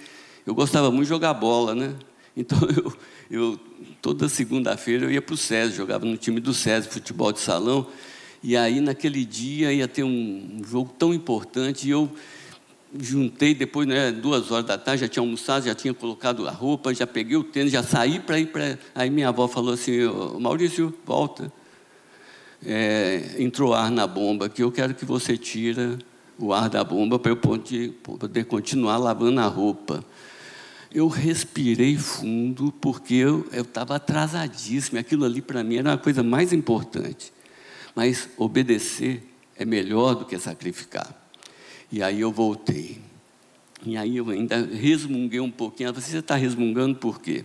eu 0.47 0.55
gostava 0.55 0.91
muito 0.91 1.05
de 1.05 1.09
jogar 1.09 1.35
bola, 1.35 1.75
né? 1.75 1.95
Então 2.37 2.59
eu, 2.77 2.93
eu 3.31 3.61
toda 4.01 4.29
segunda-feira 4.29 5.07
eu 5.07 5.11
ia 5.11 5.23
para 5.23 5.35
o 5.35 5.37
SESI, 5.37 5.77
jogava 5.77 6.05
no 6.05 6.17
time 6.17 6.41
do 6.41 6.55
SESI, 6.55 6.89
futebol 6.89 7.33
de 7.33 7.41
salão, 7.41 7.87
e 8.43 8.57
aí 8.57 8.81
naquele 8.81 9.25
dia 9.25 9.73
ia 9.73 9.89
ter 9.89 10.05
um, 10.05 10.61
um 10.61 10.65
jogo 10.65 10.93
tão 10.99 11.13
importante, 11.13 11.89
e 11.89 11.91
eu 11.91 12.09
juntei 13.01 13.55
depois, 13.55 13.87
né, 13.87 14.13
duas 14.13 14.51
horas 14.51 14.67
da 14.67 14.79
tarde, 14.79 15.03
já 15.03 15.09
tinha 15.09 15.23
almoçado, 15.23 15.67
já 15.67 15.75
tinha 15.75 15.95
colocado 15.95 16.47
a 16.47 16.51
roupa, 16.51 16.95
já 16.95 17.07
peguei 17.07 17.37
o 17.37 17.45
tênis, 17.45 17.73
já 17.73 17.83
saí 17.83 18.21
para 18.21 18.39
ir 18.39 18.47
para. 18.47 18.79
Aí 18.95 19.11
minha 19.11 19.29
avó 19.29 19.49
falou 19.49 19.75
assim: 19.75 19.93
Maurício, 20.39 20.95
volta. 21.05 21.53
É, 22.65 23.37
entrou 23.39 23.75
ar 23.75 23.91
na 23.91 24.07
bomba, 24.07 24.49
que 24.49 24.63
eu 24.63 24.73
quero 24.73 24.95
que 24.95 25.05
você 25.05 25.37
tira 25.37 25.99
o 26.39 26.53
ar 26.53 26.69
da 26.69 26.83
bomba 26.83 27.19
para 27.19 27.33
eu 27.33 27.37
poder 27.37 28.45
continuar 28.47 28.99
lavando 28.99 29.41
a 29.41 29.47
roupa. 29.47 30.05
Eu 30.93 31.09
respirei 31.09 31.97
fundo 31.97 32.73
porque 32.81 33.15
eu 33.15 33.47
estava 33.53 33.97
atrasadíssimo. 33.97 34.99
Aquilo 34.99 35.25
ali 35.25 35.43
para 35.43 35.63
mim 35.63 35.77
era 35.77 35.93
a 35.93 35.99
coisa 35.99 36.23
mais 36.23 36.53
importante. 36.53 37.33
Mas 37.95 38.29
obedecer 38.37 39.23
é 39.57 39.65
melhor 39.65 40.15
do 40.15 40.25
que 40.25 40.39
sacrificar. 40.39 41.26
E 41.91 42.03
aí 42.03 42.21
eu 42.21 42.33
voltei. 42.33 43.01
E 43.85 43.97
aí 43.97 44.17
eu 44.17 44.29
ainda 44.31 44.57
resmunguei 44.65 45.41
um 45.41 45.51
pouquinho. 45.51 45.89
Ela 45.89 45.95
falou, 45.95 46.09
você 46.09 46.19
está 46.19 46.35
resmungando 46.35 46.97
por 46.97 47.21
quê? 47.21 47.45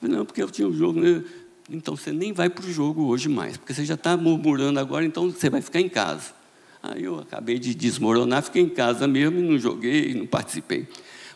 Falei, 0.00 0.16
não, 0.16 0.24
porque 0.24 0.42
eu 0.42 0.50
tinha 0.50 0.68
um 0.68 0.72
jogo. 0.72 1.00
Né? 1.00 1.24
Então 1.70 1.96
você 1.96 2.12
nem 2.12 2.32
vai 2.32 2.48
para 2.48 2.64
o 2.64 2.70
jogo 2.70 3.06
hoje 3.06 3.28
mais, 3.28 3.56
porque 3.56 3.74
você 3.74 3.84
já 3.84 3.94
está 3.94 4.16
murmurando 4.16 4.78
agora, 4.78 5.04
então 5.04 5.30
você 5.30 5.50
vai 5.50 5.60
ficar 5.60 5.80
em 5.80 5.88
casa. 5.88 6.34
Aí 6.82 7.02
eu 7.04 7.18
acabei 7.18 7.58
de 7.58 7.74
desmoronar, 7.74 8.42
fiquei 8.42 8.62
em 8.62 8.68
casa 8.68 9.08
mesmo, 9.08 9.40
não 9.40 9.58
joguei, 9.58 10.14
não 10.14 10.26
participei. 10.26 10.86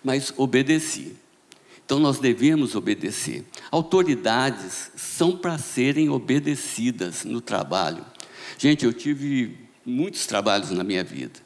Mas 0.04 0.32
obedeci. 0.36 1.16
Então 1.84 1.98
nós 1.98 2.20
devemos 2.20 2.76
obedecer. 2.76 3.44
Autoridades 3.70 4.92
são 4.94 5.36
para 5.36 5.58
serem 5.58 6.08
obedecidas 6.08 7.24
no 7.24 7.40
trabalho. 7.40 8.04
Gente, 8.56 8.84
eu 8.84 8.92
tive 8.92 9.56
muitos 9.84 10.26
trabalhos 10.26 10.70
na 10.70 10.84
minha 10.84 11.02
vida. 11.02 11.40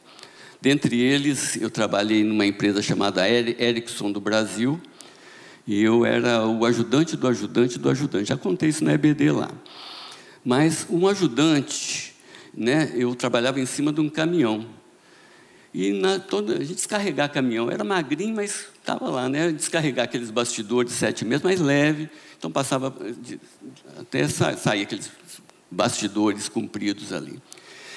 Dentre 0.65 0.99
eles, 0.99 1.57
eu 1.61 1.69
trabalhei 1.69 2.25
numa 2.25 2.47
empresa 2.47 2.81
chamada 2.81 3.29
Ericsson 3.29 4.11
do 4.11 4.19
Brasil, 4.19 4.81
e 5.67 5.83
eu 5.83 6.07
era 6.07 6.47
o 6.47 6.65
ajudante 6.65 7.19
do 7.19 7.29
ajudante 7.29 7.79
do 7.79 7.91
ajudante. 7.91 8.31
Já 8.31 8.37
contei 8.39 8.71
isso 8.71 8.83
na 8.83 8.95
EBD 8.95 9.31
lá. 9.31 9.51
Mas 10.43 10.87
um 10.89 11.07
ajudante, 11.07 12.15
né, 12.55 12.91
eu 12.97 13.15
trabalhava 13.15 13.61
em 13.61 13.67
cima 13.67 13.93
de 13.93 14.01
um 14.01 14.09
caminhão. 14.09 14.65
E 15.75 15.93
na, 15.93 16.19
toda, 16.19 16.55
a 16.55 16.61
gente 16.61 16.77
descarregar 16.77 17.31
caminhão, 17.31 17.71
era 17.71 17.85
magrinho, 17.85 18.35
mas 18.35 18.65
estava 18.81 19.11
lá, 19.11 19.29
né? 19.29 19.53
Descarregar 19.53 20.07
aqueles 20.07 20.31
bastidores 20.31 20.93
de 20.93 20.97
sete 20.99 21.27
meses, 21.27 21.45
mais 21.45 21.61
leve. 21.61 22.09
Então 22.39 22.51
passava, 22.51 22.97
até 24.01 24.27
sair 24.29 24.81
aqueles 24.81 25.11
bastidores 25.71 26.49
compridos 26.49 27.13
ali. 27.13 27.39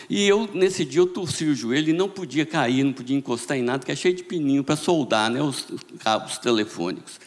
E 0.10 0.26
eu, 0.26 0.50
nesse 0.54 0.86
dia, 0.86 1.02
eu 1.02 1.08
torci 1.08 1.46
o 1.46 1.56
joelho 1.56 1.90
e 1.90 1.94
não 1.94 2.08
podia 2.08 2.46
cair, 2.46 2.84
não 2.84 2.94
podia 2.94 3.18
encostar 3.18 3.58
em 3.58 3.62
nada, 3.62 3.86
que 3.86 3.92
é 3.92 3.96
cheio 3.96 4.16
de 4.16 4.24
pininho 4.24 4.64
para 4.64 4.78
soldar 4.78 5.30
né, 5.30 5.42
os 5.42 5.68
cabos 6.00 6.38
telefônicos. 6.38 7.20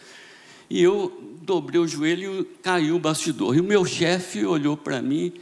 E 0.68 0.82
eu 0.82 1.36
dobrei 1.42 1.78
o 1.78 1.86
joelho 1.86 2.40
e 2.40 2.44
caiu 2.62 2.96
o 2.96 2.98
bastidor. 2.98 3.54
E 3.54 3.60
o 3.60 3.64
meu 3.64 3.84
chefe 3.84 4.46
olhou 4.46 4.76
para 4.76 5.02
mim, 5.02 5.32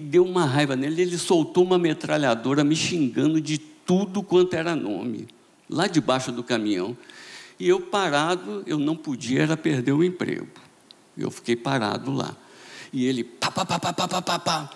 deu 0.00 0.24
uma 0.24 0.44
raiva 0.44 0.74
nele, 0.74 1.02
ele 1.02 1.18
soltou 1.18 1.64
uma 1.64 1.78
metralhadora 1.78 2.64
me 2.64 2.74
xingando 2.74 3.40
de 3.40 3.58
tudo 3.58 4.22
quanto 4.22 4.54
era 4.54 4.74
nome, 4.74 5.28
lá 5.68 5.86
debaixo 5.86 6.32
do 6.32 6.42
caminhão. 6.42 6.96
E 7.58 7.68
eu 7.68 7.80
parado, 7.80 8.64
eu 8.66 8.78
não 8.78 8.96
podia, 8.96 9.42
era 9.42 9.56
perder 9.56 9.92
o 9.92 10.02
emprego. 10.02 10.48
Eu 11.16 11.30
fiquei 11.30 11.54
parado 11.54 12.10
lá. 12.10 12.34
E 12.92 13.06
ele, 13.06 13.22
pá, 13.22 13.50
pá, 13.50 13.64
pá, 13.64 13.78
pá, 13.78 13.92
pá, 13.92 14.22
pá, 14.22 14.38
pá. 14.38 14.70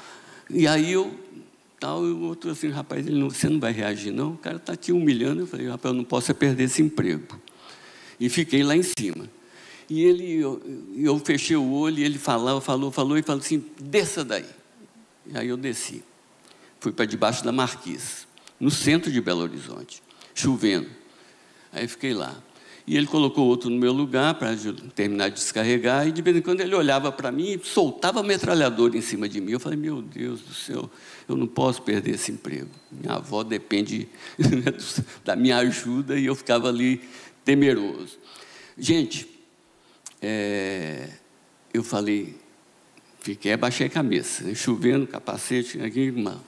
E 0.48 0.68
aí 0.68 0.92
eu 0.92 1.12
tal, 1.78 2.06
e 2.06 2.10
o 2.10 2.20
outro 2.20 2.50
assim, 2.50 2.68
rapaz, 2.68 3.06
ele 3.06 3.18
não, 3.18 3.30
você 3.30 3.48
não 3.48 3.60
vai 3.60 3.72
reagir 3.72 4.12
não? 4.12 4.32
O 4.32 4.38
cara 4.38 4.56
está 4.56 4.76
te 4.76 4.92
humilhando. 4.92 5.42
Eu 5.42 5.46
falei, 5.46 5.68
rapaz, 5.68 5.94
eu 5.94 5.98
não 5.98 6.04
posso 6.04 6.34
perder 6.34 6.64
esse 6.64 6.82
emprego. 6.82 7.40
E 8.18 8.28
fiquei 8.28 8.62
lá 8.62 8.74
em 8.74 8.82
cima. 8.82 9.28
E 9.88 10.02
ele, 10.02 10.32
eu, 10.32 10.60
eu 10.96 11.18
fechei 11.18 11.56
o 11.56 11.72
olho 11.72 11.98
e 11.98 12.04
ele 12.04 12.18
falava, 12.18 12.60
falou, 12.60 12.90
falou 12.90 13.16
e 13.16 13.22
falou 13.22 13.40
assim, 13.40 13.64
desça 13.80 14.24
daí. 14.24 14.46
E 15.26 15.38
aí 15.38 15.48
eu 15.48 15.56
desci. 15.56 16.02
Fui 16.80 16.92
para 16.92 17.04
debaixo 17.04 17.44
da 17.44 17.52
marquise, 17.52 18.26
no 18.58 18.70
centro 18.70 19.10
de 19.10 19.20
Belo 19.20 19.42
Horizonte, 19.42 20.02
chovendo. 20.34 20.88
Aí 21.72 21.86
fiquei 21.86 22.14
lá. 22.14 22.36
E 22.86 22.96
ele 22.96 23.06
colocou 23.06 23.48
outro 23.48 23.68
no 23.68 23.76
meu 23.76 23.92
lugar 23.92 24.34
para 24.34 24.54
terminar 24.94 25.28
de 25.30 25.34
descarregar, 25.34 26.06
e 26.06 26.12
de 26.12 26.22
vez 26.22 26.36
em 26.36 26.40
quando 26.40 26.60
ele 26.60 26.74
olhava 26.74 27.10
para 27.10 27.32
mim 27.32 27.54
e 27.54 27.60
soltava 27.66 28.22
metralhadora 28.22 28.96
em 28.96 29.00
cima 29.00 29.28
de 29.28 29.40
mim. 29.40 29.52
Eu 29.52 29.60
falei, 29.60 29.76
meu 29.76 30.00
Deus 30.00 30.40
do 30.40 30.54
céu, 30.54 30.88
eu 31.28 31.36
não 31.36 31.48
posso 31.48 31.82
perder 31.82 32.14
esse 32.14 32.30
emprego. 32.30 32.68
Minha 32.92 33.14
avó 33.14 33.42
depende 33.42 34.08
da 35.24 35.34
minha 35.34 35.56
ajuda 35.56 36.16
e 36.16 36.26
eu 36.26 36.34
ficava 36.36 36.68
ali 36.68 37.00
temeroso. 37.44 38.18
Gente, 38.78 39.28
é, 40.22 41.08
eu 41.74 41.82
falei, 41.82 42.36
fiquei, 43.20 43.52
abaixei 43.52 43.88
a 43.88 43.90
cabeça, 43.90 44.54
chovendo, 44.54 45.08
capacete, 45.08 45.80
aqui, 45.80 46.10
uma 46.10 46.40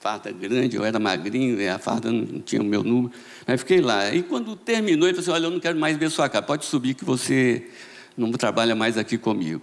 farda 0.00 0.30
grande, 0.30 0.76
eu 0.76 0.84
era 0.84 0.98
magrinho, 0.98 1.58
a 1.72 1.78
farda 1.78 2.12
não 2.12 2.40
tinha 2.40 2.60
o 2.60 2.64
meu 2.64 2.82
número. 2.82 3.12
Aí 3.46 3.56
fiquei 3.56 3.80
lá. 3.80 4.14
E 4.14 4.22
quando 4.22 4.54
terminou, 4.56 5.08
ele 5.08 5.14
falou 5.14 5.22
assim: 5.22 5.42
Olha, 5.42 5.46
eu 5.46 5.50
não 5.50 5.60
quero 5.60 5.78
mais 5.78 5.96
ver 5.96 6.10
sua 6.10 6.28
cara, 6.28 6.44
pode 6.44 6.64
subir 6.64 6.94
que 6.94 7.04
você 7.04 7.68
não 8.16 8.30
trabalha 8.32 8.74
mais 8.74 8.96
aqui 8.96 9.18
comigo. 9.18 9.62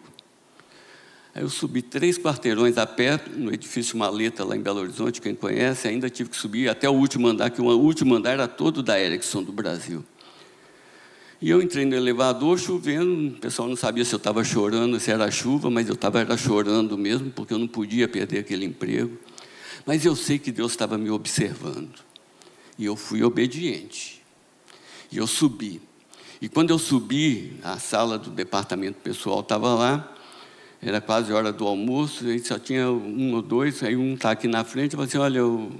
Aí 1.33 1.43
eu 1.43 1.49
subi 1.49 1.81
três 1.81 2.17
quarteirões 2.17 2.77
a 2.77 2.85
pé, 2.85 3.19
no 3.37 3.53
edifício 3.53 3.97
Maleta, 3.97 4.43
lá 4.43 4.55
em 4.55 4.61
Belo 4.61 4.81
Horizonte, 4.81 5.21
quem 5.21 5.33
conhece, 5.33 5.87
ainda 5.87 6.09
tive 6.09 6.29
que 6.29 6.35
subir 6.35 6.69
até 6.69 6.89
o 6.89 6.93
último 6.93 7.27
andar, 7.27 7.49
que 7.49 7.61
o 7.61 7.65
último 7.65 8.15
andar 8.15 8.31
era 8.31 8.47
todo 8.49 8.83
da 8.83 8.99
Ericsson 8.99 9.41
do 9.41 9.51
Brasil. 9.51 10.03
E 11.41 11.49
eu 11.49 11.61
entrei 11.61 11.85
no 11.85 11.95
elevador 11.95 12.59
chovendo, 12.59 13.35
o 13.35 13.39
pessoal 13.39 13.67
não 13.67 13.77
sabia 13.77 14.03
se 14.03 14.13
eu 14.13 14.17
estava 14.17 14.43
chorando, 14.43 14.99
se 14.99 15.09
era 15.09 15.31
chuva, 15.31 15.71
mas 15.71 15.87
eu 15.87 15.95
estava 15.95 16.37
chorando 16.37 16.97
mesmo, 16.97 17.31
porque 17.31 17.53
eu 17.53 17.57
não 17.57 17.67
podia 17.67 18.07
perder 18.07 18.39
aquele 18.39 18.65
emprego. 18.65 19.17
Mas 19.85 20.05
eu 20.05 20.15
sei 20.15 20.37
que 20.37 20.51
Deus 20.51 20.71
estava 20.71 20.97
me 20.97 21.09
observando. 21.09 21.99
E 22.77 22.85
eu 22.85 22.95
fui 22.95 23.23
obediente. 23.23 24.21
E 25.11 25.17
eu 25.17 25.27
subi. 25.27 25.81
E 26.41 26.49
quando 26.49 26.71
eu 26.71 26.79
subi, 26.79 27.59
a 27.63 27.77
sala 27.77 28.17
do 28.17 28.31
departamento 28.31 28.99
pessoal 28.99 29.41
estava 29.41 29.75
lá, 29.75 30.15
era 30.81 30.99
quase 30.99 31.31
hora 31.31 31.53
do 31.53 31.67
almoço, 31.67 32.27
e 32.27 32.39
só 32.39 32.57
tinha 32.57 32.89
um 32.89 33.35
ou 33.35 33.41
dois, 33.41 33.83
aí 33.83 33.95
um 33.95 34.15
está 34.15 34.31
aqui 34.31 34.47
na 34.47 34.63
frente, 34.63 34.93
e 34.93 34.95
falou 34.95 35.05
assim, 35.05 35.17
olha, 35.19 35.45
o 35.45 35.71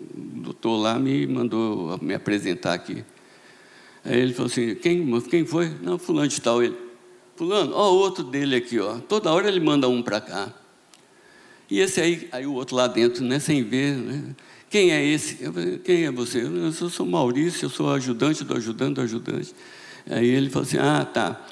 doutor 0.00 0.76
lá 0.76 0.98
me 0.98 1.26
mandou 1.26 1.98
me 2.02 2.12
apresentar 2.12 2.74
aqui. 2.74 3.02
Aí 4.04 4.20
ele 4.20 4.34
falou 4.34 4.50
assim, 4.50 4.74
quem, 4.74 5.20
quem 5.22 5.46
foi? 5.46 5.70
Não, 5.82 5.98
fulano 5.98 6.28
de 6.28 6.38
tal. 6.40 6.62
Ele, 6.62 6.76
fulano, 7.36 7.72
ó 7.74 7.90
outro 7.90 8.22
dele 8.22 8.56
aqui, 8.56 8.78
ó. 8.78 8.98
Toda 8.98 9.32
hora 9.32 9.48
ele 9.48 9.60
manda 9.60 9.88
um 9.88 10.02
para 10.02 10.20
cá. 10.20 10.52
E 11.74 11.80
esse 11.80 12.00
aí, 12.00 12.28
aí 12.30 12.46
o 12.46 12.52
outro 12.52 12.76
lá 12.76 12.86
dentro, 12.86 13.24
né, 13.24 13.40
sem 13.40 13.64
ver, 13.64 13.96
né? 13.96 14.36
Quem 14.70 14.92
é 14.92 15.04
esse? 15.04 15.42
Eu 15.42 15.52
falei, 15.52 15.76
quem 15.78 16.04
é 16.04 16.12
você? 16.12 16.40
Eu 16.40 16.70
sou, 16.70 16.88
sou 16.88 17.04
Maurício, 17.04 17.66
eu 17.66 17.68
sou 17.68 17.92
ajudante 17.92 18.44
do 18.44 18.56
ajudante 18.56 18.94
do 18.94 19.00
ajudante. 19.00 19.52
Aí 20.08 20.24
ele 20.24 20.50
falou 20.50 20.68
assim, 20.68 20.78
ah, 20.78 21.04
tá. 21.04 21.44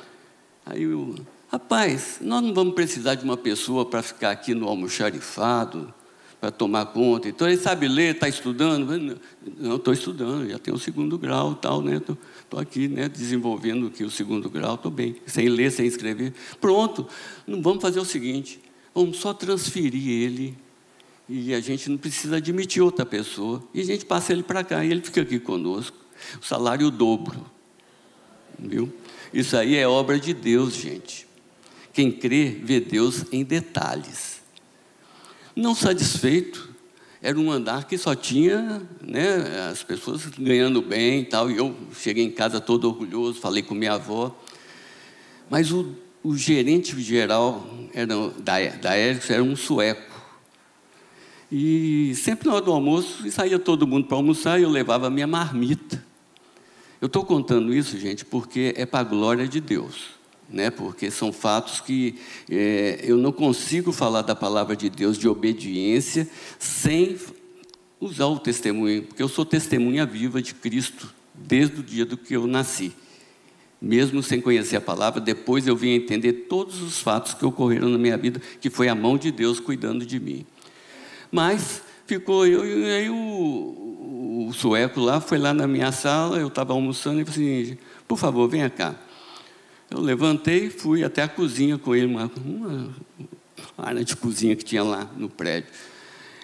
Aí 0.65 0.85
eu, 0.85 1.17
rapaz, 1.51 2.19
nós 2.21 2.41
não 2.41 2.55
vamos 2.55 2.75
precisar 2.75 3.17
de 3.17 3.25
uma 3.25 3.37
pessoa 3.37 3.85
para 3.85 4.01
ficar 4.01 4.31
aqui 4.31 4.55
no 4.55 4.69
almoxarifado, 4.69 5.93
para 6.41 6.53
tomar 6.53 6.87
conta. 6.87 7.29
Então 7.29 7.49
ele 7.49 7.57
sabe 7.57 7.89
ler, 7.89 8.15
está 8.15 8.29
estudando? 8.29 9.19
Não, 9.59 9.75
estou 9.75 9.93
estudando, 9.93 10.49
já 10.49 10.59
tenho 10.61 10.77
o 10.77 10.81
segundo 10.81 11.19
grau 11.19 11.57
tal, 11.57 11.83
né? 11.83 11.97
Estou 11.97 12.61
aqui, 12.61 12.87
né, 12.87 13.09
desenvolvendo 13.09 13.89
aqui 13.89 14.05
o 14.05 14.11
segundo 14.11 14.49
grau, 14.49 14.77
estou 14.77 14.93
bem, 14.93 15.17
sem 15.27 15.49
ler, 15.49 15.73
sem 15.73 15.85
escrever. 15.85 16.33
Pronto, 16.61 17.09
não 17.45 17.61
vamos 17.61 17.83
fazer 17.83 17.99
o 17.99 18.05
seguinte, 18.05 18.61
vamos 18.95 19.19
só 19.19 19.33
transferir 19.33 20.09
ele 20.09 20.57
e 21.29 21.55
a 21.55 21.61
gente 21.61 21.89
não 21.89 21.97
precisa 21.97 22.37
admitir 22.37 22.83
outra 22.83 23.07
pessoa. 23.07 23.63
E 23.73 23.81
a 23.81 23.85
gente 23.85 24.05
passa 24.05 24.33
ele 24.33 24.43
para 24.43 24.63
cá 24.63 24.85
e 24.85 24.91
ele 24.91 25.01
fica 25.01 25.23
aqui 25.23 25.39
conosco. 25.39 25.97
O 26.41 26.45
salário 26.45 26.91
dobro. 26.91 27.45
Viu? 28.59 28.93
Isso 29.33 29.57
aí 29.57 29.77
é 29.77 29.89
obra 29.89 30.19
de 30.19 30.35
Deus, 30.35 30.75
gente. 30.75 31.27
Quem 31.93 32.13
crê, 32.13 32.51
vê 32.63 32.81
Deus 32.81 33.25
em 33.33 33.45
detalhes. 33.45 34.43
Não 35.55 35.75
satisfeito, 35.75 36.71
era 37.21 37.39
um 37.39 37.51
andar 37.51 37.87
que 37.87 37.97
só 37.97 38.15
tinha 38.15 38.83
né, 39.01 39.69
as 39.71 39.83
pessoas 39.83 40.27
ganhando 40.27 40.83
bem 40.83 41.21
e 41.21 41.25
tal. 41.25 41.51
E 41.51 41.57
eu 41.57 41.75
cheguei 41.95 42.25
em 42.25 42.31
casa 42.31 42.61
todo 42.61 42.89
orgulhoso, 42.89 43.41
falei 43.41 43.63
com 43.63 43.75
minha 43.75 43.93
avó. 43.93 44.37
Mas 45.49 45.71
o, 45.71 45.95
o 46.23 46.37
gerente 46.37 47.01
geral 47.01 47.67
era, 47.93 48.07
da, 48.39 48.59
da 48.77 48.99
Ericsson 48.99 49.33
era 49.33 49.43
um 49.43 49.57
sueco. 49.57 50.13
E 51.51 52.15
sempre 52.17 52.49
na 52.49 52.55
hora 52.55 52.65
do 52.65 52.73
almoço, 52.73 53.31
saía 53.31 53.59
todo 53.59 53.87
mundo 53.87 54.07
para 54.07 54.17
almoçar 54.17 54.59
e 54.59 54.63
eu 54.63 54.71
levava 54.71 55.09
a 55.09 55.11
minha 55.11 55.27
marmita. 55.27 56.03
Eu 57.01 57.07
estou 57.07 57.25
contando 57.25 57.75
isso, 57.75 57.99
gente, 57.99 58.25
porque 58.25 58.73
é 58.77 58.87
para 58.87 59.01
a 59.01 59.05
glória 59.05 59.47
de 59.47 59.61
Deus 59.61 60.23
né? 60.53 60.71
porque 60.71 61.11
são 61.11 61.33
fatos 61.33 61.81
que 61.81 62.17
é, 62.51 63.01
eu 63.03 63.17
não 63.17 63.33
consigo 63.33 63.91
falar 63.91 64.23
da 64.23 64.35
palavra 64.35 64.77
de 64.77 64.91
Deus 64.91 65.17
de 65.17 65.27
obediência 65.27 66.29
sem 66.59 67.17
usar 67.99 68.27
o 68.27 68.39
testemunho, 68.39 69.05
porque 69.05 69.23
eu 69.23 69.29
sou 69.29 69.45
testemunha 69.45 70.05
viva 70.05 70.43
de 70.43 70.55
Cristo 70.55 71.13
desde 71.35 71.81
o 71.81 71.83
dia 71.83 72.05
do 72.05 72.17
que 72.17 72.35
eu 72.35 72.47
nasci. 72.47 72.93
Mesmo 73.85 74.23
sem 74.23 74.41
conhecer 74.41 74.77
a 74.77 74.81
palavra, 74.81 75.21
depois 75.21 75.67
eu 75.67 75.75
vim 75.75 75.95
a 75.95 75.97
entender 75.97 76.33
todos 76.49 76.81
os 76.81 77.01
fatos 77.01 77.35
que 77.35 77.45
ocorreram 77.45 77.89
na 77.89 77.99
minha 77.99 78.17
vida, 78.17 78.41
que 78.61 78.71
foi 78.71 78.89
a 78.89 78.95
mão 78.95 79.19
de 79.19 79.33
Deus 79.33 79.59
cuidando 79.59 80.07
de 80.07 80.21
mim. 80.21 80.47
Mas 81.33 81.83
ficou 82.07 82.47
eu 82.47 82.65
e 82.65 82.85
aí 82.93 83.11
o, 83.11 84.47
o 84.49 84.53
sueco 84.53 85.01
lá 85.01 85.21
foi 85.21 85.39
lá 85.39 85.53
na 85.53 85.67
minha 85.67 85.91
sala, 85.91 86.39
eu 86.39 86.47
estava 86.47 86.73
almoçando 86.73 87.21
e 87.21 87.25
falei 87.25 87.63
assim, 87.63 87.79
por 88.07 88.17
favor, 88.17 88.49
venha 88.49 88.71
cá. 88.71 88.95
Eu 89.91 90.01
levantei, 90.01 90.71
fui 90.71 91.03
até 91.03 91.23
a 91.23 91.29
cozinha 91.29 91.77
com 91.77 91.95
ele, 91.95 92.07
uma, 92.07 92.31
uma 92.39 92.95
área 93.77 94.05
de 94.05 94.15
cozinha 94.15 94.55
que 94.55 94.65
tinha 94.65 94.85
lá 94.85 95.11
no 95.17 95.29
prédio. 95.29 95.71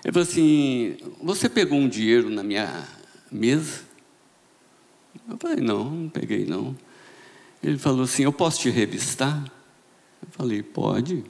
Ele 0.05 0.12
falou 0.12 0.29
assim: 0.29 0.96
Você 1.22 1.48
pegou 1.48 1.79
um 1.79 1.88
dinheiro 1.88 2.29
na 2.29 2.42
minha 2.42 2.87
mesa? 3.31 3.83
Eu 5.29 5.37
falei: 5.38 5.64
Não, 5.64 5.85
não 5.90 6.09
peguei 6.09 6.44
não. 6.44 6.77
Ele 7.62 7.79
falou 7.79 8.03
assim: 8.03 8.25
Eu 8.25 8.33
posso 8.33 8.61
te 8.61 8.71
revistar? 8.71 9.44
Eu 10.23 10.29
falei: 10.31 10.62
Pode, 10.62 11.25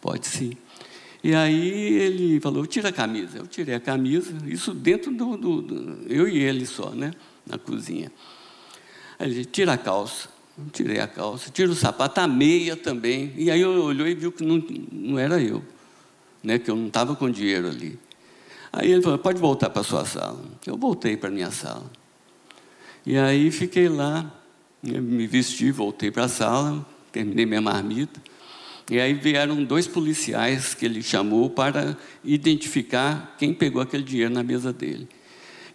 pode 0.00 0.26
sim. 0.26 0.56
E 1.22 1.34
aí 1.34 1.94
ele 1.94 2.40
falou: 2.40 2.66
Tira 2.66 2.90
a 2.90 2.92
camisa. 2.92 3.38
Eu 3.38 3.46
tirei 3.46 3.74
a 3.74 3.80
camisa, 3.80 4.34
isso 4.46 4.72
dentro 4.72 5.12
do, 5.12 5.36
do, 5.36 5.62
do 5.62 6.12
eu 6.12 6.28
e 6.28 6.38
ele 6.38 6.66
só, 6.66 6.90
né? 6.90 7.12
Na 7.46 7.58
cozinha. 7.58 8.12
Aí 9.18 9.26
ele 9.26 9.34
disse: 9.36 9.50
Tira 9.50 9.72
a 9.72 9.78
calça. 9.78 10.36
Tirei 10.72 11.00
a 11.00 11.06
calça, 11.06 11.50
tiro 11.50 11.72
o 11.72 11.74
sapato, 11.74 12.18
a 12.18 12.26
meia 12.26 12.74
também. 12.76 13.30
E 13.36 13.50
aí 13.50 13.60
eu 13.60 13.84
olhou 13.84 14.08
e 14.08 14.14
viu 14.14 14.32
que 14.32 14.42
não, 14.42 14.62
não 14.90 15.18
era 15.18 15.38
eu, 15.38 15.62
né? 16.42 16.58
que 16.58 16.70
eu 16.70 16.76
não 16.76 16.86
estava 16.86 17.14
com 17.14 17.30
dinheiro 17.30 17.68
ali. 17.68 17.98
Aí 18.72 18.90
ele 18.90 19.02
falou, 19.02 19.18
pode 19.18 19.38
voltar 19.38 19.68
para 19.68 19.82
a 19.82 19.84
sua 19.84 20.06
sala. 20.06 20.42
Eu 20.66 20.78
voltei 20.78 21.14
para 21.14 21.28
a 21.28 21.32
minha 21.32 21.50
sala. 21.50 21.90
E 23.04 23.18
aí 23.18 23.50
fiquei 23.50 23.88
lá, 23.88 24.32
me 24.86 25.26
vesti, 25.26 25.70
voltei 25.70 26.10
para 26.10 26.24
a 26.24 26.28
sala, 26.28 26.86
terminei 27.12 27.46
minha 27.46 27.60
marmita. 27.60 28.20
E 28.90 29.00
aí 29.00 29.14
vieram 29.14 29.64
dois 29.64 29.86
policiais 29.86 30.74
que 30.74 30.84
ele 30.84 31.02
chamou 31.02 31.50
para 31.50 31.96
identificar 32.24 33.34
quem 33.38 33.52
pegou 33.52 33.82
aquele 33.82 34.04
dinheiro 34.04 34.32
na 34.32 34.42
mesa 34.42 34.72
dele. 34.72 35.08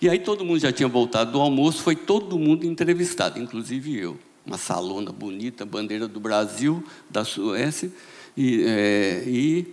E 0.01 0.09
aí 0.09 0.19
todo 0.19 0.45
mundo 0.45 0.59
já 0.59 0.71
tinha 0.71 0.87
voltado 0.87 1.33
do 1.33 1.39
almoço, 1.39 1.83
foi 1.83 1.95
todo 1.95 2.39
mundo 2.39 2.65
entrevistado, 2.65 3.37
inclusive 3.37 3.97
eu 3.97 4.17
uma 4.45 4.57
salona 4.57 5.11
bonita, 5.11 5.65
bandeira 5.65 6.07
do 6.07 6.19
Brasil, 6.19 6.83
da 7.09 7.23
Suécia, 7.23 7.91
e, 8.35 8.63
é, 8.63 9.23
e, 9.27 9.67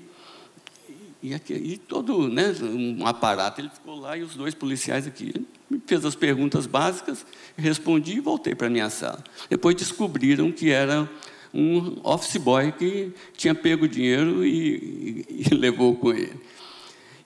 e, 1.23 1.35
aqui, 1.35 1.55
e, 1.55 1.79
todo 1.79 2.29
né, 2.29 2.55
um 2.63 3.07
aparato. 3.07 3.61
Ele 3.61 3.71
ficou 3.71 3.99
lá 3.99 4.17
e 4.17 4.23
os 4.23 4.35
dois 4.35 4.55
policiais 4.55 5.07
aqui. 5.07 5.33
Me 5.71 5.81
fez 5.87 6.05
as 6.05 6.15
perguntas 6.15 6.67
básicas, 6.67 7.27
respondi 7.57 8.17
e 8.17 8.21
voltei 8.21 8.55
para 8.55 8.69
a 8.69 8.71
minha 8.71 8.89
sala. 8.89 9.23
Depois 9.51 9.77
descobriram 9.77 10.51
que 10.51 10.71
era 10.71 11.09
um 11.53 11.99
office 12.03 12.37
boy 12.37 12.73
que 12.73 13.13
tinha 13.37 13.55
pego 13.55 13.87
dinheiro 13.87 14.45
e, 14.45 15.25
e, 15.29 15.47
e 15.51 15.55
levou 15.55 15.95
com 15.95 16.13
ele. 16.13 16.41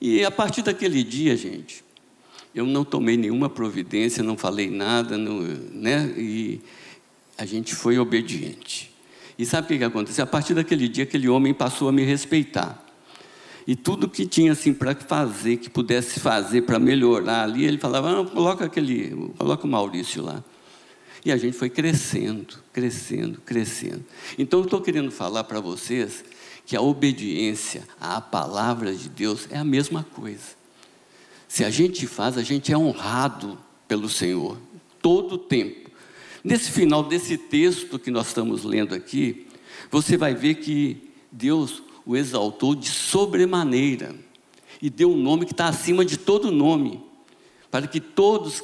E 0.00 0.24
a 0.24 0.30
partir 0.30 0.62
daquele 0.62 1.04
dia, 1.04 1.36
gente, 1.36 1.84
eu 2.54 2.66
não 2.66 2.84
tomei 2.84 3.16
nenhuma 3.16 3.48
providência, 3.48 4.22
não 4.22 4.36
falei 4.36 4.68
nada, 4.70 5.16
não, 5.16 5.40
né? 5.40 6.12
E, 6.16 6.60
a 7.36 7.44
gente 7.44 7.74
foi 7.74 7.98
obediente. 7.98 8.92
E 9.38 9.44
sabe 9.46 9.74
o 9.74 9.78
que, 9.78 9.84
aconteceu? 9.84 10.24
A 10.24 10.26
partir 10.26 10.54
daquele 10.54 10.88
dia, 10.88 11.04
aquele 11.04 11.28
homem 11.28 11.52
passou 11.52 11.88
a 11.88 11.92
me 11.92 12.04
respeitar. 12.04 12.81
E 13.66 13.76
tudo 13.76 14.08
que 14.08 14.26
tinha 14.26 14.52
assim 14.52 14.72
para 14.72 14.94
fazer, 14.94 15.58
que 15.58 15.70
pudesse 15.70 16.18
fazer 16.18 16.62
para 16.62 16.78
melhorar 16.78 17.44
ali, 17.44 17.64
ele 17.64 17.78
falava: 17.78 18.20
ah, 18.20 18.24
coloca 18.24 18.64
aquele, 18.64 19.10
coloca 19.38 19.66
o 19.66 19.70
Maurício 19.70 20.22
lá. 20.22 20.42
E 21.24 21.30
a 21.30 21.36
gente 21.36 21.56
foi 21.56 21.70
crescendo, 21.70 22.56
crescendo, 22.72 23.40
crescendo. 23.44 24.04
Então 24.36 24.60
eu 24.60 24.64
estou 24.64 24.80
querendo 24.80 25.10
falar 25.10 25.44
para 25.44 25.60
vocês 25.60 26.24
que 26.66 26.76
a 26.76 26.80
obediência 26.80 27.86
à 28.00 28.20
palavra 28.20 28.92
de 28.94 29.08
Deus 29.08 29.46
é 29.50 29.58
a 29.58 29.64
mesma 29.64 30.04
coisa. 30.14 30.62
Se 31.46 31.64
a 31.64 31.70
gente 31.70 32.06
faz, 32.06 32.36
a 32.36 32.42
gente 32.42 32.72
é 32.72 32.78
honrado 32.78 33.58
pelo 33.86 34.08
Senhor 34.08 34.58
todo 35.00 35.34
o 35.34 35.38
tempo. 35.38 35.90
Nesse 36.42 36.70
final 36.70 37.04
desse 37.04 37.36
texto 37.36 37.98
que 37.98 38.10
nós 38.10 38.28
estamos 38.28 38.64
lendo 38.64 38.94
aqui, 38.94 39.46
você 39.90 40.16
vai 40.16 40.34
ver 40.34 40.56
que 40.56 41.10
Deus 41.30 41.82
o 42.06 42.16
exaltou 42.16 42.74
de 42.74 42.88
sobremaneira 42.88 44.14
e 44.80 44.90
deu 44.90 45.12
um 45.12 45.16
nome 45.16 45.46
que 45.46 45.52
está 45.52 45.68
acima 45.68 46.04
de 46.04 46.16
todo 46.16 46.50
nome, 46.50 47.00
para 47.70 47.86
que 47.86 48.00
todos 48.00 48.62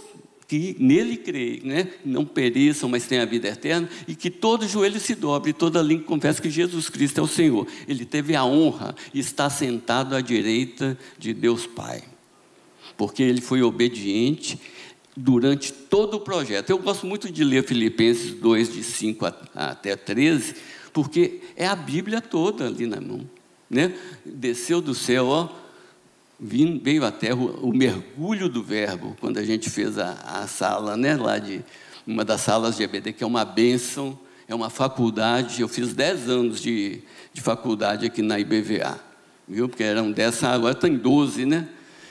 que 0.48 0.74
nele 0.81 1.18
creem, 1.18 1.61
né, 1.62 1.92
não 2.03 2.24
pereçam, 2.24 2.88
mas 2.88 3.07
tenham 3.07 3.22
a 3.22 3.27
vida 3.27 3.48
eterna, 3.48 3.87
e 4.09 4.14
que 4.14 4.31
todo 4.31 4.66
joelho 4.66 4.98
se 4.98 5.14
dobre, 5.14 5.53
toda 5.53 5.83
língua 5.83 6.07
confesse 6.07 6.40
que 6.40 6.48
Jesus 6.48 6.88
Cristo 6.88 7.20
é 7.20 7.22
o 7.22 7.29
Senhor. 7.29 7.66
Ele 7.87 8.07
teve 8.07 8.35
a 8.35 8.42
honra 8.44 8.96
e 9.12 9.20
está 9.20 9.51
sentado 9.51 10.16
à 10.16 10.22
direita 10.22 10.98
de 11.18 11.35
Deus 11.35 11.66
Pai, 11.66 12.03
porque 12.96 13.22
ele 13.22 13.42
foi 13.42 13.62
obediente 13.62 14.59
durante 15.14 15.70
todo 15.70 16.16
o 16.16 16.20
projeto. 16.20 16.70
Eu 16.70 16.79
gosto 16.79 17.07
muito 17.07 17.31
de 17.31 17.44
ler 17.44 17.62
Filipenses 17.64 18.33
2, 18.33 18.72
de 18.72 18.83
5 18.83 19.27
até 19.55 19.96
13, 19.96 20.55
porque 20.92 21.40
é 21.57 21.66
a 21.66 21.77
Bíblia 21.77 22.20
toda 22.20 22.66
ali 22.66 22.87
na 22.87 23.01
mão. 23.01 23.29
Né? 23.70 23.94
Desceu 24.24 24.81
do 24.81 24.94
céu, 24.94 25.27
ó, 25.27 25.48
veio 26.40 27.05
à 27.05 27.11
terra 27.11 27.37
o, 27.37 27.68
o 27.68 27.77
mergulho 27.77 28.48
do 28.48 28.62
verbo, 28.62 29.16
quando 29.20 29.38
a 29.38 29.44
gente 29.44 29.68
fez 29.68 29.98
a, 29.98 30.12
a 30.12 30.46
sala, 30.46 30.96
né, 30.96 31.16
lá 31.16 31.38
de 31.38 31.62
uma 32.07 32.24
das 32.24 32.40
salas 32.40 32.77
de 32.77 32.83
EBD, 32.83 33.12
que 33.12 33.22
é 33.22 33.27
uma 33.27 33.44
bênção, 33.44 34.18
é 34.48 34.55
uma 34.55 34.70
faculdade. 34.70 35.61
Eu 35.61 35.68
fiz 35.68 35.92
10 35.92 36.29
anos 36.31 36.61
de, 36.61 37.03
de 37.35 37.40
faculdade 37.40 38.07
aqui 38.07 38.22
na 38.22 38.38
IBVA, 38.40 38.98
viu? 39.46 39.68
Porque 39.68 39.83
eram 39.83 40.11
10, 40.11 40.44
agora 40.44 40.74
tem 40.74 40.96
12, 40.96 41.44
né? 41.44 41.68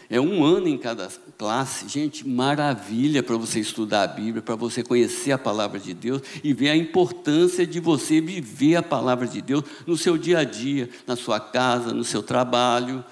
É 0.09 0.21
um 0.21 0.43
ano 0.43 0.67
em 0.67 0.77
cada 0.77 1.09
classe. 1.37 1.87
Gente, 1.89 2.27
maravilha 2.27 3.21
para 3.21 3.35
você 3.35 3.59
estudar 3.59 4.03
a 4.03 4.07
Bíblia, 4.07 4.41
para 4.41 4.55
você 4.55 4.81
conhecer 4.81 5.33
a 5.33 5.37
palavra 5.37 5.79
de 5.79 5.93
Deus 5.93 6.21
e 6.43 6.53
ver 6.53 6.69
a 6.69 6.75
importância 6.77 7.67
de 7.67 7.79
você 7.79 8.21
viver 8.21 8.77
a 8.77 8.83
palavra 8.83 9.27
de 9.27 9.41
Deus 9.41 9.63
no 9.85 9.97
seu 9.97 10.17
dia 10.17 10.39
a 10.39 10.43
dia, 10.45 10.89
na 11.05 11.17
sua 11.17 11.39
casa, 11.39 11.93
no 11.93 12.03
seu 12.03 12.23
trabalho, 12.23 13.03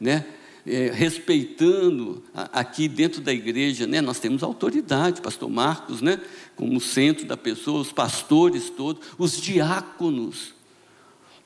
né? 0.00 0.24
É, 0.66 0.90
respeitando 0.90 2.22
aqui 2.32 2.88
dentro 2.88 3.20
da 3.20 3.30
igreja, 3.30 3.86
né? 3.86 4.00
Nós 4.00 4.18
temos 4.18 4.42
autoridade, 4.42 5.20
pastor 5.20 5.50
Marcos, 5.50 6.00
né? 6.00 6.18
Como 6.56 6.80
centro 6.80 7.26
da 7.26 7.36
pessoa, 7.36 7.80
os 7.80 7.92
pastores 7.92 8.70
todos, 8.70 9.06
os 9.18 9.38
diáconos, 9.38 10.54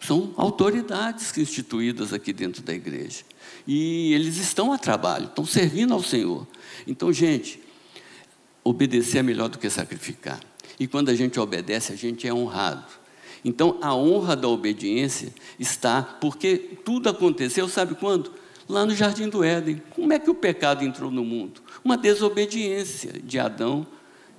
são 0.00 0.32
autoridades 0.36 1.36
instituídas 1.36 2.12
aqui 2.12 2.32
dentro 2.32 2.62
da 2.62 2.72
igreja. 2.72 3.24
E 3.66 4.12
eles 4.14 4.36
estão 4.36 4.72
a 4.72 4.78
trabalho, 4.78 5.26
estão 5.26 5.44
servindo 5.44 5.92
ao 5.92 6.02
Senhor. 6.02 6.46
Então, 6.86 7.12
gente, 7.12 7.60
obedecer 8.62 9.18
é 9.18 9.22
melhor 9.22 9.48
do 9.48 9.58
que 9.58 9.68
sacrificar. 9.68 10.40
E 10.78 10.86
quando 10.86 11.08
a 11.08 11.14
gente 11.14 11.38
obedece, 11.40 11.92
a 11.92 11.96
gente 11.96 12.26
é 12.26 12.32
honrado. 12.32 12.86
Então, 13.44 13.78
a 13.80 13.94
honra 13.94 14.36
da 14.36 14.48
obediência 14.48 15.32
está, 15.58 16.02
porque 16.02 16.56
tudo 16.84 17.08
aconteceu, 17.08 17.68
sabe 17.68 17.94
quando? 17.94 18.32
Lá 18.68 18.84
no 18.84 18.94
Jardim 18.94 19.28
do 19.28 19.42
Éden. 19.42 19.82
Como 19.90 20.12
é 20.12 20.18
que 20.18 20.30
o 20.30 20.34
pecado 20.34 20.84
entrou 20.84 21.10
no 21.10 21.24
mundo? 21.24 21.62
Uma 21.84 21.96
desobediência 21.96 23.12
de 23.22 23.38
Adão 23.38 23.86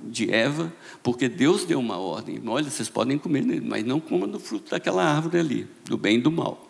de 0.03 0.31
Eva, 0.31 0.73
porque 1.01 1.27
Deus 1.27 1.65
deu 1.65 1.79
uma 1.79 1.97
ordem. 1.97 2.41
Olha, 2.45 2.69
vocês 2.69 2.89
podem 2.89 3.17
comer, 3.17 3.61
mas 3.61 3.83
não 3.85 3.99
comam 3.99 4.27
do 4.27 4.39
fruto 4.39 4.71
daquela 4.71 5.03
árvore 5.03 5.39
ali, 5.39 5.67
do 5.85 5.97
bem 5.97 6.17
e 6.17 6.21
do 6.21 6.31
mal. 6.31 6.69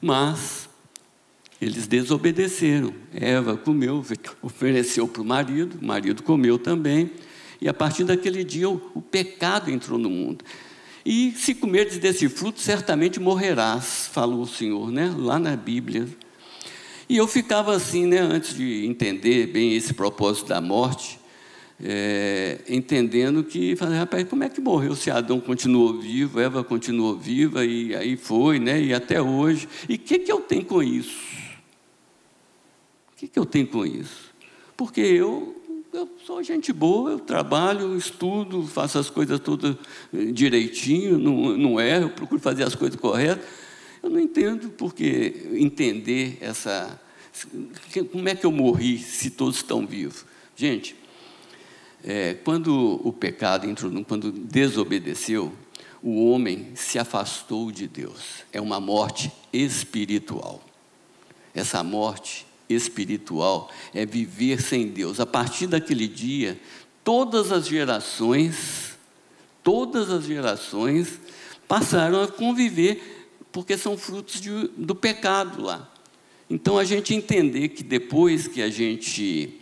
Mas 0.00 0.68
eles 1.60 1.86
desobedeceram. 1.86 2.94
Eva 3.14 3.56
comeu, 3.56 4.04
ofereceu 4.40 5.06
para 5.06 5.22
o 5.22 5.24
marido, 5.24 5.78
o 5.80 5.84
marido 5.84 6.22
comeu 6.22 6.58
também. 6.58 7.10
E 7.60 7.68
a 7.68 7.74
partir 7.74 8.04
daquele 8.04 8.42
dia 8.42 8.68
o, 8.68 9.02
pecado 9.02 9.70
entrou 9.70 9.98
no 9.98 10.08
mundo. 10.08 10.42
E 11.04 11.32
se 11.32 11.54
comerdes 11.54 11.98
desse 11.98 12.28
fruto, 12.28 12.60
certamente 12.60 13.20
morrerás, 13.20 14.08
falou 14.12 14.42
o 14.42 14.46
Senhor, 14.46 14.90
né? 14.90 15.14
lá 15.16 15.38
na 15.38 15.54
Bíblia. 15.54 16.08
E 17.08 17.16
eu 17.16 17.26
ficava 17.26 17.74
assim, 17.74 18.06
né, 18.06 18.20
antes 18.20 18.54
de 18.54 18.86
entender 18.86 19.48
bem 19.48 19.74
esse 19.74 19.92
propósito 19.92 20.48
da 20.48 20.60
morte, 20.60 21.19
é, 21.82 22.60
entendendo 22.68 23.42
que, 23.42 23.74
rapaz, 23.74 24.28
como 24.28 24.44
é 24.44 24.48
que 24.48 24.60
morreu 24.60 24.94
se 24.94 25.10
Adão 25.10 25.40
continuou 25.40 25.98
vivo, 25.98 26.38
Eva 26.38 26.62
continuou 26.62 27.16
viva, 27.16 27.64
e 27.64 27.94
aí 27.94 28.16
foi, 28.16 28.58
né, 28.58 28.80
e 28.80 28.92
até 28.92 29.20
hoje. 29.20 29.68
E 29.88 29.94
o 29.94 29.98
que, 29.98 30.18
que 30.18 30.30
eu 30.30 30.40
tenho 30.40 30.64
com 30.64 30.82
isso? 30.82 31.16
O 33.12 33.16
que, 33.16 33.28
que 33.28 33.38
eu 33.38 33.46
tenho 33.46 33.66
com 33.66 33.84
isso? 33.84 34.30
Porque 34.76 35.00
eu, 35.00 35.56
eu 35.92 36.08
sou 36.26 36.42
gente 36.42 36.72
boa, 36.72 37.12
eu 37.12 37.18
trabalho, 37.18 37.96
estudo, 37.96 38.66
faço 38.66 38.98
as 38.98 39.08
coisas 39.08 39.40
todas 39.40 39.76
direitinho, 40.32 41.18
não, 41.18 41.56
não 41.56 41.80
erro, 41.80 42.04
eu 42.04 42.10
procuro 42.10 42.40
fazer 42.40 42.64
as 42.64 42.74
coisas 42.74 42.98
corretas. 42.98 43.44
Eu 44.02 44.08
não 44.08 44.18
entendo 44.18 44.70
porque 44.70 45.48
entender 45.52 46.38
essa. 46.40 46.98
Como 48.10 48.28
é 48.28 48.34
que 48.34 48.46
eu 48.46 48.52
morri 48.52 48.98
se 48.98 49.30
todos 49.30 49.56
estão 49.56 49.86
vivos? 49.86 50.24
Gente, 50.56 50.94
é, 52.04 52.34
quando 52.34 53.00
o 53.04 53.12
pecado 53.12 53.68
entrou, 53.68 53.92
quando 54.04 54.32
desobedeceu, 54.32 55.52
o 56.02 56.30
homem 56.30 56.68
se 56.74 56.98
afastou 56.98 57.70
de 57.70 57.86
Deus. 57.86 58.44
É 58.52 58.60
uma 58.60 58.80
morte 58.80 59.30
espiritual. 59.52 60.62
Essa 61.54 61.82
morte 61.82 62.46
espiritual 62.68 63.70
é 63.94 64.06
viver 64.06 64.62
sem 64.62 64.88
Deus. 64.88 65.20
A 65.20 65.26
partir 65.26 65.66
daquele 65.66 66.08
dia, 66.08 66.58
todas 67.04 67.52
as 67.52 67.66
gerações, 67.66 68.98
todas 69.62 70.10
as 70.10 70.24
gerações 70.24 71.20
passaram 71.68 72.22
a 72.22 72.28
conviver, 72.28 73.28
porque 73.52 73.76
são 73.76 73.98
frutos 73.98 74.40
de, 74.40 74.68
do 74.76 74.94
pecado 74.94 75.62
lá. 75.62 75.90
Então 76.48 76.78
a 76.78 76.84
gente 76.84 77.14
entender 77.14 77.68
que 77.68 77.82
depois 77.82 78.48
que 78.48 78.62
a 78.62 78.70
gente 78.70 79.59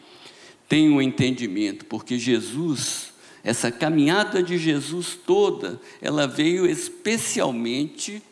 tem 0.68 0.90
um 0.90 1.00
entendimento, 1.00 1.86
porque 1.86 2.18
Jesus, 2.18 3.12
essa 3.42 3.72
caminhada 3.72 4.42
de 4.42 4.58
Jesus 4.58 5.18
toda, 5.26 5.80
ela 6.00 6.26
veio 6.26 6.66
especialmente 6.66 8.22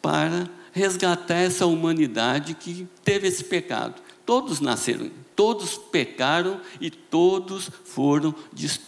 para 0.00 0.48
resgatar 0.72 1.36
essa 1.36 1.66
humanidade 1.66 2.54
que 2.54 2.88
teve 3.04 3.28
esse 3.28 3.44
pecado. 3.44 4.00
Todos 4.24 4.60
nasceram, 4.60 5.10
todos 5.34 5.76
pecaram 5.76 6.60
e 6.80 6.90
todos 6.90 7.70
foram 7.84 8.34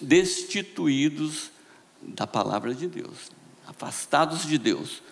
destituídos 0.00 1.50
da 2.02 2.26
palavra 2.26 2.74
de 2.74 2.86
Deus, 2.86 3.30
afastados 3.66 4.46
de 4.46 4.56
Deus. 4.56 5.02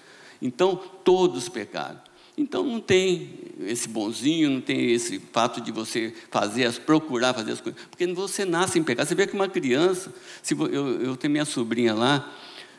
Então, 0.41 0.77
todos 1.05 1.49
pecaram. 1.49 2.01
Então 2.37 2.63
não 2.65 2.81
tem 2.81 3.31
esse 3.61 3.89
bonzinho, 3.89 4.51
não 4.51 4.61
tem 4.61 4.93
esse 4.93 5.19
fato 5.33 5.61
de 5.61 5.73
você 5.73 6.13
fazer 6.31 6.65
as, 6.65 6.79
procurar 6.79 7.33
fazer 7.33 7.53
as 7.53 7.61
coisas, 7.61 7.81
porque 7.91 8.07
você 8.09 8.45
nasce 8.45 8.79
em 8.79 8.83
pecado. 8.83 9.07
Você 9.07 9.15
vê 9.15 9.27
que 9.27 9.35
uma 9.35 9.49
criança, 9.49 10.13
se 10.43 10.55
eu, 10.55 11.03
eu 11.03 11.17
tenho 11.17 11.33
minha 11.33 11.47
sobrinha 11.47 11.95
lá, 11.95 12.31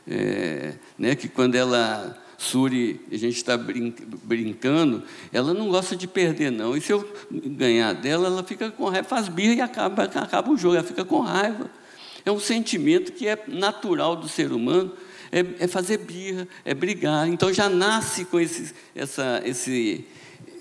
é, 0.07 0.75
né, 0.97 1.15
que 1.15 1.27
quando 1.27 1.55
ela 1.55 2.23
Suri, 2.37 3.01
a 3.11 3.17
gente 3.17 3.35
está 3.35 3.57
brin 3.57 3.93
brincando, 4.23 5.03
ela 5.33 5.55
não 5.55 5.69
gosta 5.69 5.95
de 5.95 6.07
perder, 6.07 6.51
não. 6.51 6.77
E 6.77 6.81
se 6.81 6.93
eu 6.93 7.07
ganhar 7.31 7.93
dela, 7.93 8.27
ela 8.27 8.43
fica 8.43 8.69
com 8.69 8.85
raiva, 8.85 9.07
faz 9.07 9.27
birra 9.27 9.53
e 9.55 9.61
acaba, 9.61 10.03
acaba 10.03 10.51
o 10.51 10.55
jogo, 10.55 10.75
ela 10.75 10.83
fica 10.83 11.03
com 11.03 11.19
raiva. 11.21 11.69
É 12.23 12.31
um 12.31 12.39
sentimento 12.39 13.11
que 13.11 13.27
é 13.27 13.43
natural 13.47 14.15
do 14.15 14.29
ser 14.29 14.51
humano 14.51 14.93
é, 15.31 15.45
é 15.59 15.67
fazer 15.67 15.99
birra, 15.99 16.47
é 16.63 16.73
brigar. 16.73 17.27
Então 17.27 17.51
já 17.53 17.69
nasce 17.69 18.25
com 18.25 18.39
esse, 18.39 18.73
essa, 18.95 19.41
esse, 19.45 20.05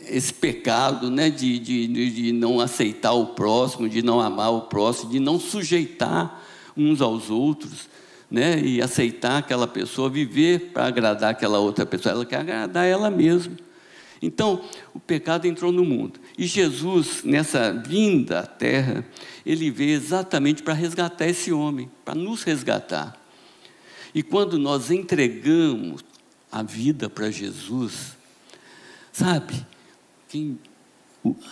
esse 0.09 0.33
pecado 0.35 1.11
né, 1.11 1.31
de, 1.31 1.59
de, 1.59 2.11
de 2.11 2.33
não 2.33 2.61
aceitar 2.61 3.13
o 3.13 3.27
próximo, 3.27 3.89
de 3.89 4.03
não 4.03 4.21
amar 4.21 4.53
o 4.53 4.63
próximo, 4.63 5.11
de 5.11 5.21
não 5.21 5.39
sujeitar 5.39 6.43
uns 6.77 7.01
aos 7.01 7.31
outros. 7.31 7.95
Né, 8.29 8.61
e 8.61 8.83
aceitar 8.83 9.39
aquela 9.39 9.69
pessoa, 9.69 10.11
viver 10.11 10.73
para 10.73 10.87
agradar 10.87 11.31
aquela 11.31 11.61
outra 11.61 11.87
pessoa, 11.87 12.13
ela 12.13 12.27
quer 12.27 12.41
agradar 12.41 12.85
ela 12.85 13.09
mesma. 13.09 13.57
Então, 14.21 14.63
o 14.95 14.99
pecado 14.99 15.47
entrou 15.47 15.71
no 15.71 15.85
mundo. 15.85 16.19
E 16.37 16.47
Jesus, 16.47 17.23
nessa 17.23 17.73
vinda 17.73 18.41
à 18.41 18.43
terra, 18.47 19.05
ele 19.45 19.71
veio 19.71 19.95
exatamente 19.95 20.63
para 20.63 20.75
resgatar 20.75 21.29
esse 21.29 21.53
homem, 21.53 21.91
para 22.05 22.17
nos 22.17 22.43
resgatar. 22.43 23.26
E 24.17 24.23
quando 24.23 24.59
nós 24.59 24.91
entregamos 24.91 26.03
a 26.51 26.63
vida 26.63 27.11
para 27.11 27.31
Jesus, 27.31 28.17
sabe, 29.13 29.55
quem 30.27 30.59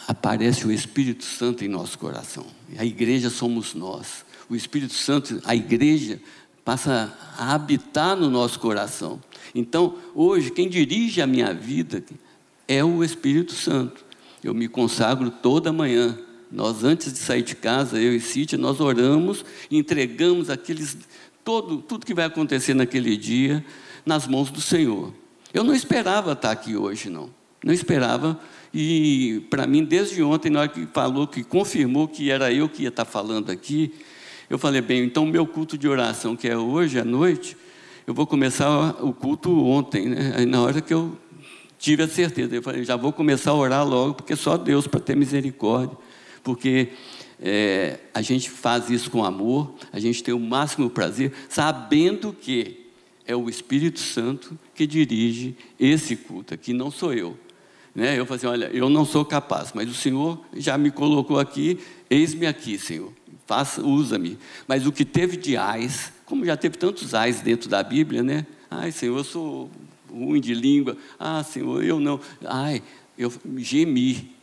aparece 0.08 0.66
o 0.66 0.72
Espírito 0.72 1.24
Santo 1.24 1.62
em 1.62 1.68
nosso 1.68 1.98
coração. 1.98 2.46
A 2.78 2.84
igreja 2.86 3.28
somos 3.28 3.74
nós. 3.74 4.24
O 4.48 4.56
Espírito 4.56 4.94
Santo, 4.94 5.42
a 5.44 5.54
igreja 5.54 6.18
passa 6.64 7.14
a 7.36 7.52
habitar 7.52 8.16
no 8.16 8.30
nosso 8.30 8.58
coração. 8.58 9.22
Então, 9.54 9.98
hoje, 10.14 10.50
quem 10.50 10.66
dirige 10.66 11.20
a 11.20 11.26
minha 11.26 11.52
vida 11.52 12.02
é 12.66 12.82
o 12.82 13.04
Espírito 13.04 13.52
Santo. 13.52 14.02
Eu 14.42 14.54
me 14.54 14.68
consagro 14.68 15.30
toda 15.30 15.70
manhã. 15.70 16.18
Nós, 16.50 16.82
antes 16.82 17.12
de 17.12 17.18
sair 17.18 17.42
de 17.42 17.56
casa, 17.56 18.00
eu 18.00 18.14
e 18.14 18.20
Cíntia, 18.20 18.56
nós 18.56 18.80
oramos 18.80 19.44
e 19.70 19.76
entregamos 19.76 20.48
aqueles 20.48 20.96
todo, 21.44 21.78
tudo 21.78 22.06
que 22.06 22.14
vai 22.14 22.24
acontecer 22.24 22.74
naquele 22.74 23.16
dia 23.16 23.64
nas 24.04 24.26
mãos 24.26 24.50
do 24.50 24.60
Senhor. 24.60 25.12
Eu 25.52 25.62
não 25.62 25.74
esperava 25.74 26.32
estar 26.32 26.50
aqui 26.50 26.76
hoje, 26.76 27.08
não. 27.10 27.30
Não 27.62 27.72
esperava. 27.72 28.38
E 28.72 29.46
para 29.50 29.66
mim, 29.66 29.84
desde 29.84 30.22
ontem, 30.22 30.50
na 30.50 30.60
hora 30.60 30.68
que 30.68 30.86
falou, 30.86 31.26
que 31.26 31.44
confirmou 31.44 32.08
que 32.08 32.30
era 32.30 32.52
eu 32.52 32.68
que 32.68 32.82
ia 32.82 32.88
estar 32.88 33.04
falando 33.04 33.50
aqui, 33.50 33.94
eu 34.50 34.58
falei, 34.58 34.80
bem, 34.80 35.04
então 35.04 35.24
o 35.24 35.26
meu 35.26 35.46
culto 35.46 35.78
de 35.78 35.88
oração, 35.88 36.34
que 36.34 36.48
é 36.48 36.56
hoje 36.56 36.98
à 36.98 37.04
noite, 37.04 37.56
eu 38.06 38.12
vou 38.12 38.26
começar 38.26 39.02
o 39.02 39.12
culto 39.12 39.64
ontem, 39.64 40.08
né? 40.08 40.34
Aí 40.36 40.46
na 40.46 40.60
hora 40.60 40.80
que 40.80 40.92
eu 40.92 41.16
tive 41.78 42.02
a 42.02 42.08
certeza, 42.08 42.54
eu 42.54 42.62
falei, 42.62 42.84
já 42.84 42.96
vou 42.96 43.12
começar 43.12 43.52
a 43.52 43.54
orar 43.54 43.86
logo, 43.86 44.14
porque 44.14 44.34
só 44.34 44.56
Deus 44.56 44.86
para 44.86 45.00
ter 45.00 45.16
misericórdia. 45.16 45.96
Porque 46.42 46.90
é, 47.40 47.98
a 48.12 48.22
gente 48.22 48.50
faz 48.50 48.90
isso 48.90 49.10
com 49.10 49.24
amor, 49.24 49.74
a 49.92 49.98
gente 49.98 50.22
tem 50.22 50.34
o 50.34 50.40
máximo 50.40 50.88
prazer, 50.88 51.32
sabendo 51.48 52.32
que 52.32 52.84
é 53.26 53.34
o 53.34 53.48
Espírito 53.48 54.00
Santo 54.00 54.58
que 54.74 54.86
dirige 54.86 55.56
esse 55.78 56.16
culto 56.16 56.54
aqui, 56.54 56.72
não 56.72 56.90
sou 56.90 57.12
eu. 57.12 57.36
Né? 57.94 58.18
Eu 58.18 58.26
falei 58.26 58.38
assim, 58.38 58.46
olha, 58.46 58.70
eu 58.72 58.88
não 58.90 59.04
sou 59.04 59.24
capaz, 59.24 59.72
mas 59.74 59.88
o 59.88 59.94
Senhor 59.94 60.40
já 60.54 60.76
me 60.76 60.90
colocou 60.90 61.38
aqui, 61.38 61.78
eis-me 62.10 62.46
aqui, 62.46 62.76
Senhor, 62.78 63.12
faça, 63.46 63.82
usa-me. 63.82 64.38
Mas 64.66 64.86
o 64.86 64.92
que 64.92 65.04
teve 65.04 65.36
de 65.36 65.56
ais, 65.56 66.12
como 66.26 66.44
já 66.44 66.56
teve 66.56 66.76
tantos 66.76 67.14
ais 67.14 67.40
dentro 67.40 67.68
da 67.68 67.82
Bíblia, 67.82 68.22
né? 68.22 68.46
Ai, 68.70 68.90
Senhor, 68.90 69.16
eu 69.16 69.24
sou 69.24 69.70
ruim 70.10 70.40
de 70.40 70.54
língua. 70.54 70.96
Ah, 71.18 71.42
Senhor, 71.44 71.82
eu 71.84 72.00
não. 72.00 72.20
Ai, 72.44 72.82
eu 73.16 73.32
gemi, 73.58 74.33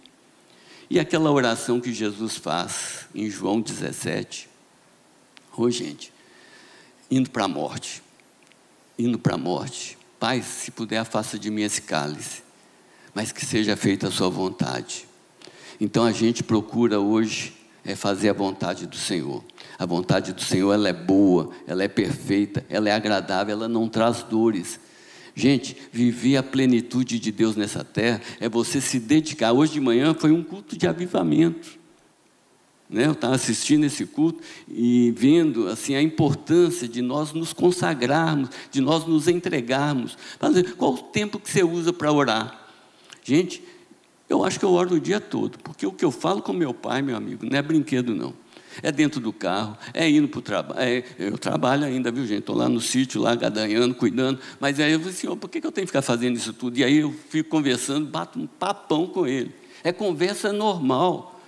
E 0.92 1.00
aquela 1.00 1.32
oração 1.32 1.80
que 1.80 1.94
Jesus 1.94 2.36
faz 2.36 3.08
em 3.16 3.30
João 3.30 3.62
17. 3.62 4.50
Ô 5.56 5.62
oh, 5.62 5.70
gente, 5.70 6.12
indo 7.10 7.30
para 7.30 7.46
a 7.46 7.48
morte, 7.48 8.04
indo 9.00 9.18
para 9.18 9.36
a 9.36 9.38
morte. 9.38 9.98
Pai, 10.20 10.42
se 10.42 10.70
puder, 10.70 10.98
afasta 10.98 11.40
de 11.40 11.50
mim 11.50 11.62
esse 11.62 11.84
cálice, 11.84 12.44
mas 13.16 13.32
que 13.32 13.46
seja 13.46 13.78
feita 13.78 14.10
a 14.10 14.12
sua 14.12 14.28
vontade. 14.30 15.08
Então 15.80 16.04
a 16.04 16.12
gente 16.12 16.44
procura 16.44 17.00
hoje 17.00 17.54
é 17.86 17.96
fazer 17.96 18.28
a 18.28 18.34
vontade 18.34 18.86
do 18.86 18.98
Senhor. 18.98 19.42
A 19.80 19.86
vontade 19.86 20.34
do 20.34 20.42
Senhor 20.42 20.74
ela 20.74 20.90
é 20.90 20.94
boa, 20.94 21.52
ela 21.66 21.84
é 21.84 21.88
perfeita, 21.88 22.66
ela 22.68 22.90
é 22.90 22.92
agradável, 22.92 23.54
ela 23.54 23.70
não 23.70 23.88
traz 23.88 24.24
dores. 24.24 24.78
Gente, 25.36 25.78
viver 25.92 26.38
a 26.38 26.44
plenitude 26.44 27.20
de 27.20 27.32
Deus 27.32 27.56
nessa 27.56 27.84
terra 27.84 28.22
é 28.40 28.50
você 28.50 28.82
se 28.82 29.00
dedicar. 29.00 29.54
Hoje 29.54 29.74
de 29.74 29.80
manhã 29.80 30.14
foi 30.14 30.32
um 30.32 30.44
culto 30.44 30.78
de 30.78 30.88
avivamento. 30.88 31.80
Né? 32.90 33.06
Eu 33.06 33.14
estava 33.14 33.36
assistindo 33.36 33.86
esse 33.86 34.06
culto 34.06 34.44
e 34.68 35.14
vendo 35.16 35.70
assim 35.70 35.96
a 35.96 36.02
importância 36.02 36.88
de 36.88 37.02
nós 37.02 37.32
nos 37.32 37.54
consagrarmos, 37.54 38.50
de 38.70 38.82
nós 38.82 39.06
nos 39.06 39.30
entregarmos. 39.30 40.18
Qual 40.78 40.94
o 40.94 40.98
tempo 40.98 41.40
que 41.40 41.50
você 41.50 41.64
usa 41.64 41.94
para 41.94 42.12
orar? 42.12 42.68
Gente, 43.24 43.64
eu 44.28 44.44
acho 44.44 44.60
que 44.60 44.66
eu 44.66 44.74
oro 44.74 44.96
o 44.96 45.00
dia 45.00 45.22
todo, 45.22 45.58
porque 45.60 45.86
o 45.86 45.92
que 45.94 46.04
eu 46.04 46.12
falo 46.12 46.42
com 46.42 46.52
meu 46.52 46.74
pai, 46.74 47.02
meu 47.02 47.16
amigo, 47.16 47.46
não 47.46 47.58
é 47.58 47.62
brinquedo 47.62 48.14
não. 48.14 48.34
É 48.82 48.92
dentro 48.92 49.20
do 49.20 49.34
carro, 49.34 49.78
é 49.94 50.10
indo 50.10 50.28
para 50.28 50.40
o 50.40 50.42
trabalho. 50.42 50.80
É, 50.80 51.04
eu 51.20 51.38
trabalho 51.38 51.86
ainda, 51.86 52.12
viu, 52.12 52.26
gente? 52.26 52.40
Estou 52.40 52.56
lá 52.56 52.70
no 52.70 52.80
sítio, 52.80 53.22
lá 53.22 53.36
gadanhando, 53.36 53.94
cuidando. 53.96 54.40
Mas 54.60 54.80
aí 54.80 54.94
eu 54.94 55.00
falei 55.00 55.14
assim, 55.14 55.28
oh, 55.28 55.36
por 55.36 55.50
que 55.50 55.58
eu 55.58 55.72
tenho 55.72 55.86
que 55.86 55.92
ficar 55.92 56.02
fazendo 56.02 56.36
isso 56.36 56.54
tudo? 56.54 56.78
E 56.78 56.84
aí 56.84 56.98
eu 56.98 57.14
fico 57.30 57.50
conversando, 57.50 58.08
bato 58.08 58.40
um 58.40 58.48
papão 58.48 59.08
com 59.08 59.28
ele. 59.28 59.52
É 59.84 59.92
conversa 59.92 60.54
normal. 60.54 61.40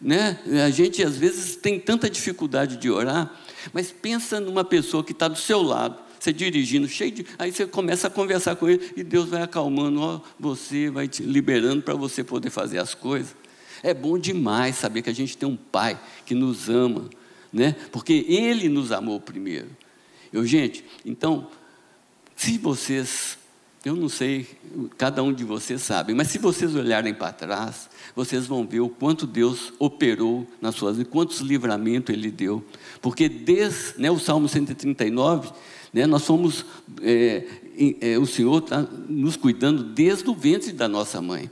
Né? 0.00 0.38
A 0.64 0.70
gente 0.70 1.02
às 1.02 1.16
vezes 1.16 1.56
tem 1.56 1.80
tanta 1.80 2.10
dificuldade 2.10 2.76
de 2.76 2.90
orar, 2.90 3.34
mas 3.72 3.90
pensa 3.90 4.40
numa 4.40 4.64
pessoa 4.64 5.02
que 5.02 5.12
está 5.12 5.26
do 5.28 5.38
seu 5.38 5.62
lado, 5.62 5.96
você 6.18 6.32
dirigindo, 6.32 6.88
cheio 6.88 7.10
de. 7.10 7.26
Aí 7.38 7.52
você 7.52 7.66
começa 7.66 8.08
a 8.08 8.10
conversar 8.10 8.56
com 8.56 8.68
ele 8.68 8.92
e 8.96 9.04
Deus 9.04 9.28
vai 9.28 9.42
acalmando, 9.42 10.00
ó, 10.00 10.20
você 10.38 10.90
vai 10.90 11.08
te 11.08 11.22
liberando 11.22 11.82
para 11.82 11.94
você 11.94 12.24
poder 12.24 12.50
fazer 12.50 12.78
as 12.78 12.94
coisas. 12.94 13.34
É 13.82 13.94
bom 13.94 14.18
demais 14.18 14.76
saber 14.76 15.02
que 15.02 15.10
a 15.10 15.14
gente 15.14 15.36
tem 15.36 15.48
um 15.48 15.56
Pai 15.56 15.98
que 16.24 16.34
nos 16.34 16.68
ama, 16.68 17.08
né? 17.52 17.74
Porque 17.92 18.24
Ele 18.28 18.68
nos 18.68 18.92
amou 18.92 19.20
primeiro. 19.20 19.68
Eu, 20.32 20.46
gente, 20.46 20.84
então, 21.04 21.48
se 22.36 22.58
vocês 22.58 23.38
eu 23.86 23.94
não 23.94 24.08
sei, 24.08 24.48
cada 24.98 25.22
um 25.22 25.32
de 25.32 25.44
vocês 25.44 25.80
sabe, 25.80 26.12
mas 26.12 26.26
se 26.26 26.38
vocês 26.38 26.74
olharem 26.74 27.14
para 27.14 27.32
trás, 27.32 27.88
vocês 28.16 28.44
vão 28.44 28.66
ver 28.66 28.80
o 28.80 28.88
quanto 28.88 29.28
Deus 29.28 29.72
operou 29.78 30.44
nas 30.60 30.74
suas 30.74 30.96
vidas, 30.96 31.12
quantos 31.12 31.38
livramentos 31.38 32.12
Ele 32.12 32.28
deu. 32.28 32.64
Porque 33.00 33.28
desde 33.28 33.94
né, 33.96 34.10
o 34.10 34.18
Salmo 34.18 34.48
139, 34.48 35.52
né, 35.92 36.04
nós 36.04 36.22
somos, 36.22 36.66
é, 37.00 37.46
é, 38.00 38.18
o 38.18 38.26
Senhor 38.26 38.58
está 38.58 38.82
nos 39.08 39.36
cuidando 39.36 39.84
desde 39.84 40.28
o 40.28 40.34
ventre 40.34 40.72
da 40.72 40.88
nossa 40.88 41.22
mãe. 41.22 41.48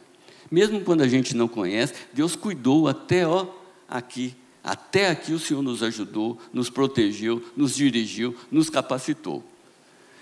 Mesmo 0.54 0.82
quando 0.82 1.02
a 1.02 1.08
gente 1.08 1.34
não 1.34 1.48
conhece, 1.48 1.94
Deus 2.12 2.36
cuidou 2.36 2.86
até 2.86 3.26
ó, 3.26 3.48
aqui. 3.88 4.36
Até 4.62 5.10
aqui 5.10 5.32
o 5.32 5.38
Senhor 5.40 5.60
nos 5.60 5.82
ajudou, 5.82 6.38
nos 6.52 6.70
protegeu, 6.70 7.44
nos 7.56 7.74
dirigiu, 7.74 8.36
nos 8.52 8.70
capacitou. 8.70 9.42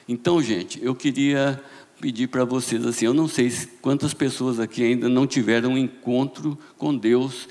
Então, 0.08 0.42
gente, 0.42 0.82
eu 0.82 0.94
queria 0.94 1.62
pedir 2.00 2.28
para 2.28 2.46
vocês 2.46 2.86
assim, 2.86 3.04
eu 3.04 3.12
não 3.12 3.28
sei 3.28 3.52
quantas 3.82 4.14
pessoas 4.14 4.58
aqui 4.58 4.82
ainda 4.82 5.06
não 5.06 5.26
tiveram 5.26 5.72
um 5.72 5.78
encontro 5.78 6.58
com 6.78 6.96
Deus 6.96 7.46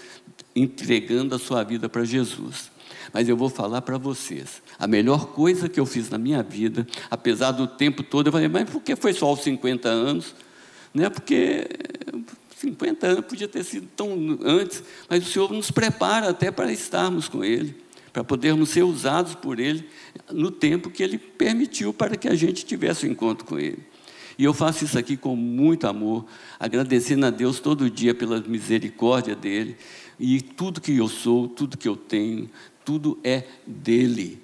entregando 0.56 1.36
a 1.36 1.39
sua 1.39 1.63
vida 1.63 1.88
para 1.88 2.04
Jesus. 2.04 2.72
Mas 3.13 3.30
eu 3.30 3.38
vou 3.38 3.48
falar 3.48 3.84
para 3.84 4.00
vocês, 4.00 4.60
a 4.80 4.88
melhor 4.88 5.28
coisa 5.28 5.70
que 5.70 5.80
eu 5.80 5.86
fiz 5.86 6.10
na 6.10 6.17
minha 6.17 6.41
vida, 6.41 6.88
apesar 7.12 7.52
do 7.52 7.67
tempo 7.67 8.02
todo, 8.02 8.26
eu 8.26 8.32
falei, 8.32 8.48
mas 8.48 8.67
por 8.67 8.82
que 8.82 8.96
foi 8.96 9.13
só 9.13 9.28
aos 9.28 9.44
50 9.44 9.88
anos? 9.88 10.34
Não 10.94 11.06
é 11.06 11.10
porque 11.10 11.67
50 12.62 13.08
anos 13.08 13.26
podia 13.26 13.47
ter 13.47 13.63
sido 13.63 13.88
tão 13.95 14.38
antes, 14.43 14.84
mas 15.10 15.28
o 15.28 15.32
Senhor 15.32 15.52
nos 15.52 15.71
prepara 15.71 16.30
até 16.30 16.52
para 16.52 16.71
estarmos 16.71 17.28
com 17.28 17.43
Ele, 17.43 17.76
para 18.13 18.24
podermos 18.24 18.69
ser 18.69 18.84
usados 18.84 19.34
por 19.34 19.60
Ele 19.60 19.84
no 20.32 20.52
tempo 20.52 20.91
que 20.91 21.02
Ele 21.02 21.17
permitiu 21.17 21.91
para 21.91 22.15
que 22.15 22.28
a 22.28 22.36
gente 22.36 22.63
tivesse 22.63 23.06
o 23.06 23.10
um 23.10 23.12
encontro 23.12 23.45
com 23.45 23.58
Ele. 23.58 23.80
E 24.38 24.43
eu 24.43 24.54
faço 24.54 24.86
isso 24.86 24.97
aqui 24.97 25.17
com 25.17 25.36
muito 25.36 25.88
amor, 25.88 26.26
agradecendo 26.60 27.26
a 27.26 27.30
Deus 27.32 27.60
todo 27.60 27.89
dia 27.89 28.13
pela 28.13 28.39
misericórdia 28.39 29.36
dele. 29.36 29.76
E 30.19 30.39
tudo 30.41 30.82
que 30.82 30.95
eu 30.95 31.08
sou, 31.08 31.47
tudo 31.47 31.78
que 31.78 31.88
eu 31.88 31.95
tenho, 31.95 32.50
tudo 32.86 33.19
é 33.24 33.43
dele, 33.65 34.41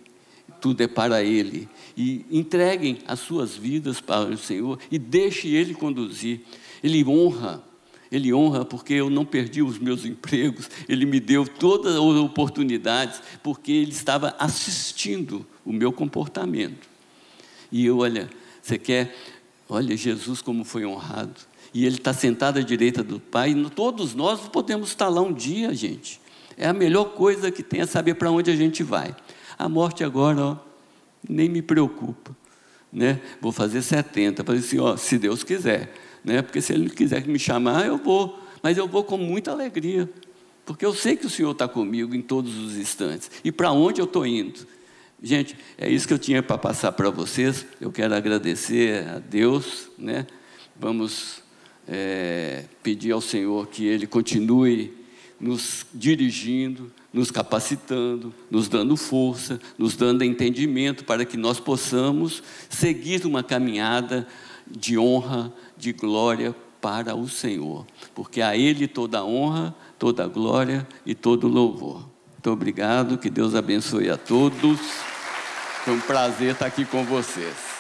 tudo 0.60 0.82
é 0.82 0.88
para 0.88 1.24
ele. 1.24 1.70
E 1.96 2.26
entreguem 2.30 3.00
as 3.08 3.20
suas 3.20 3.56
vidas 3.56 4.02
para 4.02 4.30
o 4.30 4.38
Senhor 4.38 4.80
e 4.92 5.00
deixe 5.00 5.48
ele 5.48 5.74
conduzir. 5.74 6.42
Ele 6.84 7.04
honra 7.06 7.64
ele 8.12 8.34
honra 8.34 8.64
porque 8.64 8.94
eu 8.94 9.10
não 9.10 9.26
perdi 9.26 9.62
os 9.62 9.78
meus 9.78 10.06
empregos, 10.06 10.70
Ele 10.88 11.06
me 11.06 11.20
deu 11.20 11.46
todas 11.48 11.96
as 11.96 12.00
oportunidades, 12.00 13.22
porque 13.44 13.72
Ele 13.72 13.92
estava 13.92 14.36
assistindo 14.40 15.46
o 15.66 15.74
meu 15.74 15.92
comportamento. 15.92 16.88
E 17.72 17.86
eu, 17.86 18.00
olha, 18.00 18.30
você 18.62 18.78
quer 18.78 19.14
Olha 19.70 19.98
Jesus 19.98 20.42
como 20.42 20.64
foi 20.64 20.86
honrado. 20.86 21.36
E 21.74 21.86
ele 21.86 21.98
está 21.98 22.14
sentado 22.14 22.60
à 22.60 22.62
direita 22.62 23.04
do 23.04 23.20
Pai. 23.20 23.52
E 23.52 23.70
todos 23.70 24.16
nós 24.16 24.48
podemos 24.48 24.90
estar 24.90 25.10
lá 25.10 25.22
um 25.22 25.34
dia, 25.34 25.74
gente. 25.74 26.22
É 26.58 26.68
a 26.68 26.74
melhor 26.74 27.14
coisa 27.14 27.52
que 27.52 27.62
tem 27.62 27.82
é 27.82 27.86
saber 27.86 28.16
para 28.16 28.32
onde 28.32 28.50
a 28.50 28.56
gente 28.56 28.82
vai. 28.82 29.16
A 29.60 29.68
morte 29.68 30.04
agora, 30.04 30.42
ó, 30.42 30.58
nem 31.28 31.50
me 31.50 31.62
preocupa. 31.62 32.36
Né? 32.92 33.20
Vou 33.42 33.52
fazer 33.52 33.82
70. 33.82 34.44
Falei 34.44 34.62
assim, 34.62 34.80
ó, 34.80 34.96
se 34.96 35.18
Deus 35.18 35.44
quiser. 35.44 35.94
Né? 36.28 36.42
Porque 36.42 36.62
se 36.62 36.74
Ele 36.74 36.90
quiser 36.90 37.26
me 37.26 37.40
chamar, 37.40 37.88
eu 37.88 37.98
vou. 37.98 38.38
Mas 38.62 38.78
eu 38.78 38.86
vou 38.86 39.02
com 39.02 39.18
muita 39.18 39.52
alegria. 39.52 40.10
Porque 40.66 40.86
eu 40.86 40.94
sei 40.94 41.16
que 41.16 41.26
o 41.26 41.30
Senhor 41.30 41.52
está 41.52 41.70
comigo 41.70 42.14
em 42.14 42.22
todos 42.22 42.58
os 42.58 42.76
instantes. 42.76 43.32
E 43.46 43.50
para 43.50 43.72
onde 43.72 44.02
eu 44.02 44.06
estou 44.06 44.28
indo? 44.28 44.68
Gente, 45.24 45.56
é 45.78 45.90
isso 45.90 46.06
que 46.06 46.14
eu 46.14 46.20
tinha 46.20 46.44
para 46.44 46.58
passar 46.58 46.92
para 46.92 47.10
vocês. 47.10 47.66
Eu 47.80 47.94
quero 47.94 48.14
agradecer 48.14 49.08
a 49.08 49.20
Deus, 49.20 49.90
né? 49.98 50.28
Vamos 50.78 51.42
é, 51.88 52.66
pedir 52.84 53.14
ao 53.14 53.22
Senhor 53.22 53.66
que 53.68 53.86
Ele 53.86 54.06
continue 54.06 54.94
nos 55.40 55.86
dirigindo, 55.94 56.92
nos 57.14 57.32
capacitando, 57.32 58.34
nos 58.52 58.68
dando 58.68 58.98
força, 58.98 59.62
nos 59.78 59.96
dando 59.96 60.26
entendimento 60.26 61.06
para 61.06 61.24
que 61.24 61.38
nós 61.38 61.58
possamos 61.58 62.44
seguir 62.70 63.26
uma 63.26 63.42
caminhada 63.42 64.28
de 64.70 64.98
honra, 64.98 65.54
de 65.78 65.94
glória 65.94 66.56
para 66.82 67.16
o 67.16 67.28
Senhor, 67.28 67.86
porque 68.14 68.42
a 68.42 68.56
Ele 68.56 68.88
toda 68.88 69.24
honra, 69.24 69.76
toda 69.98 70.28
glória 70.28 70.88
e 71.06 71.14
todo 71.14 71.48
louvor. 71.48 72.08
Muito 72.34 72.52
obrigado, 72.52 73.18
que 73.18 73.30
Deus 73.30 73.56
abençoe 73.56 74.10
a 74.10 74.18
todos. 74.18 74.80
Foi 75.84 75.94
um 75.94 76.00
prazer 76.02 76.54
estar 76.54 76.66
aqui 76.66 76.86
com 76.86 77.04
vocês. 77.04 77.77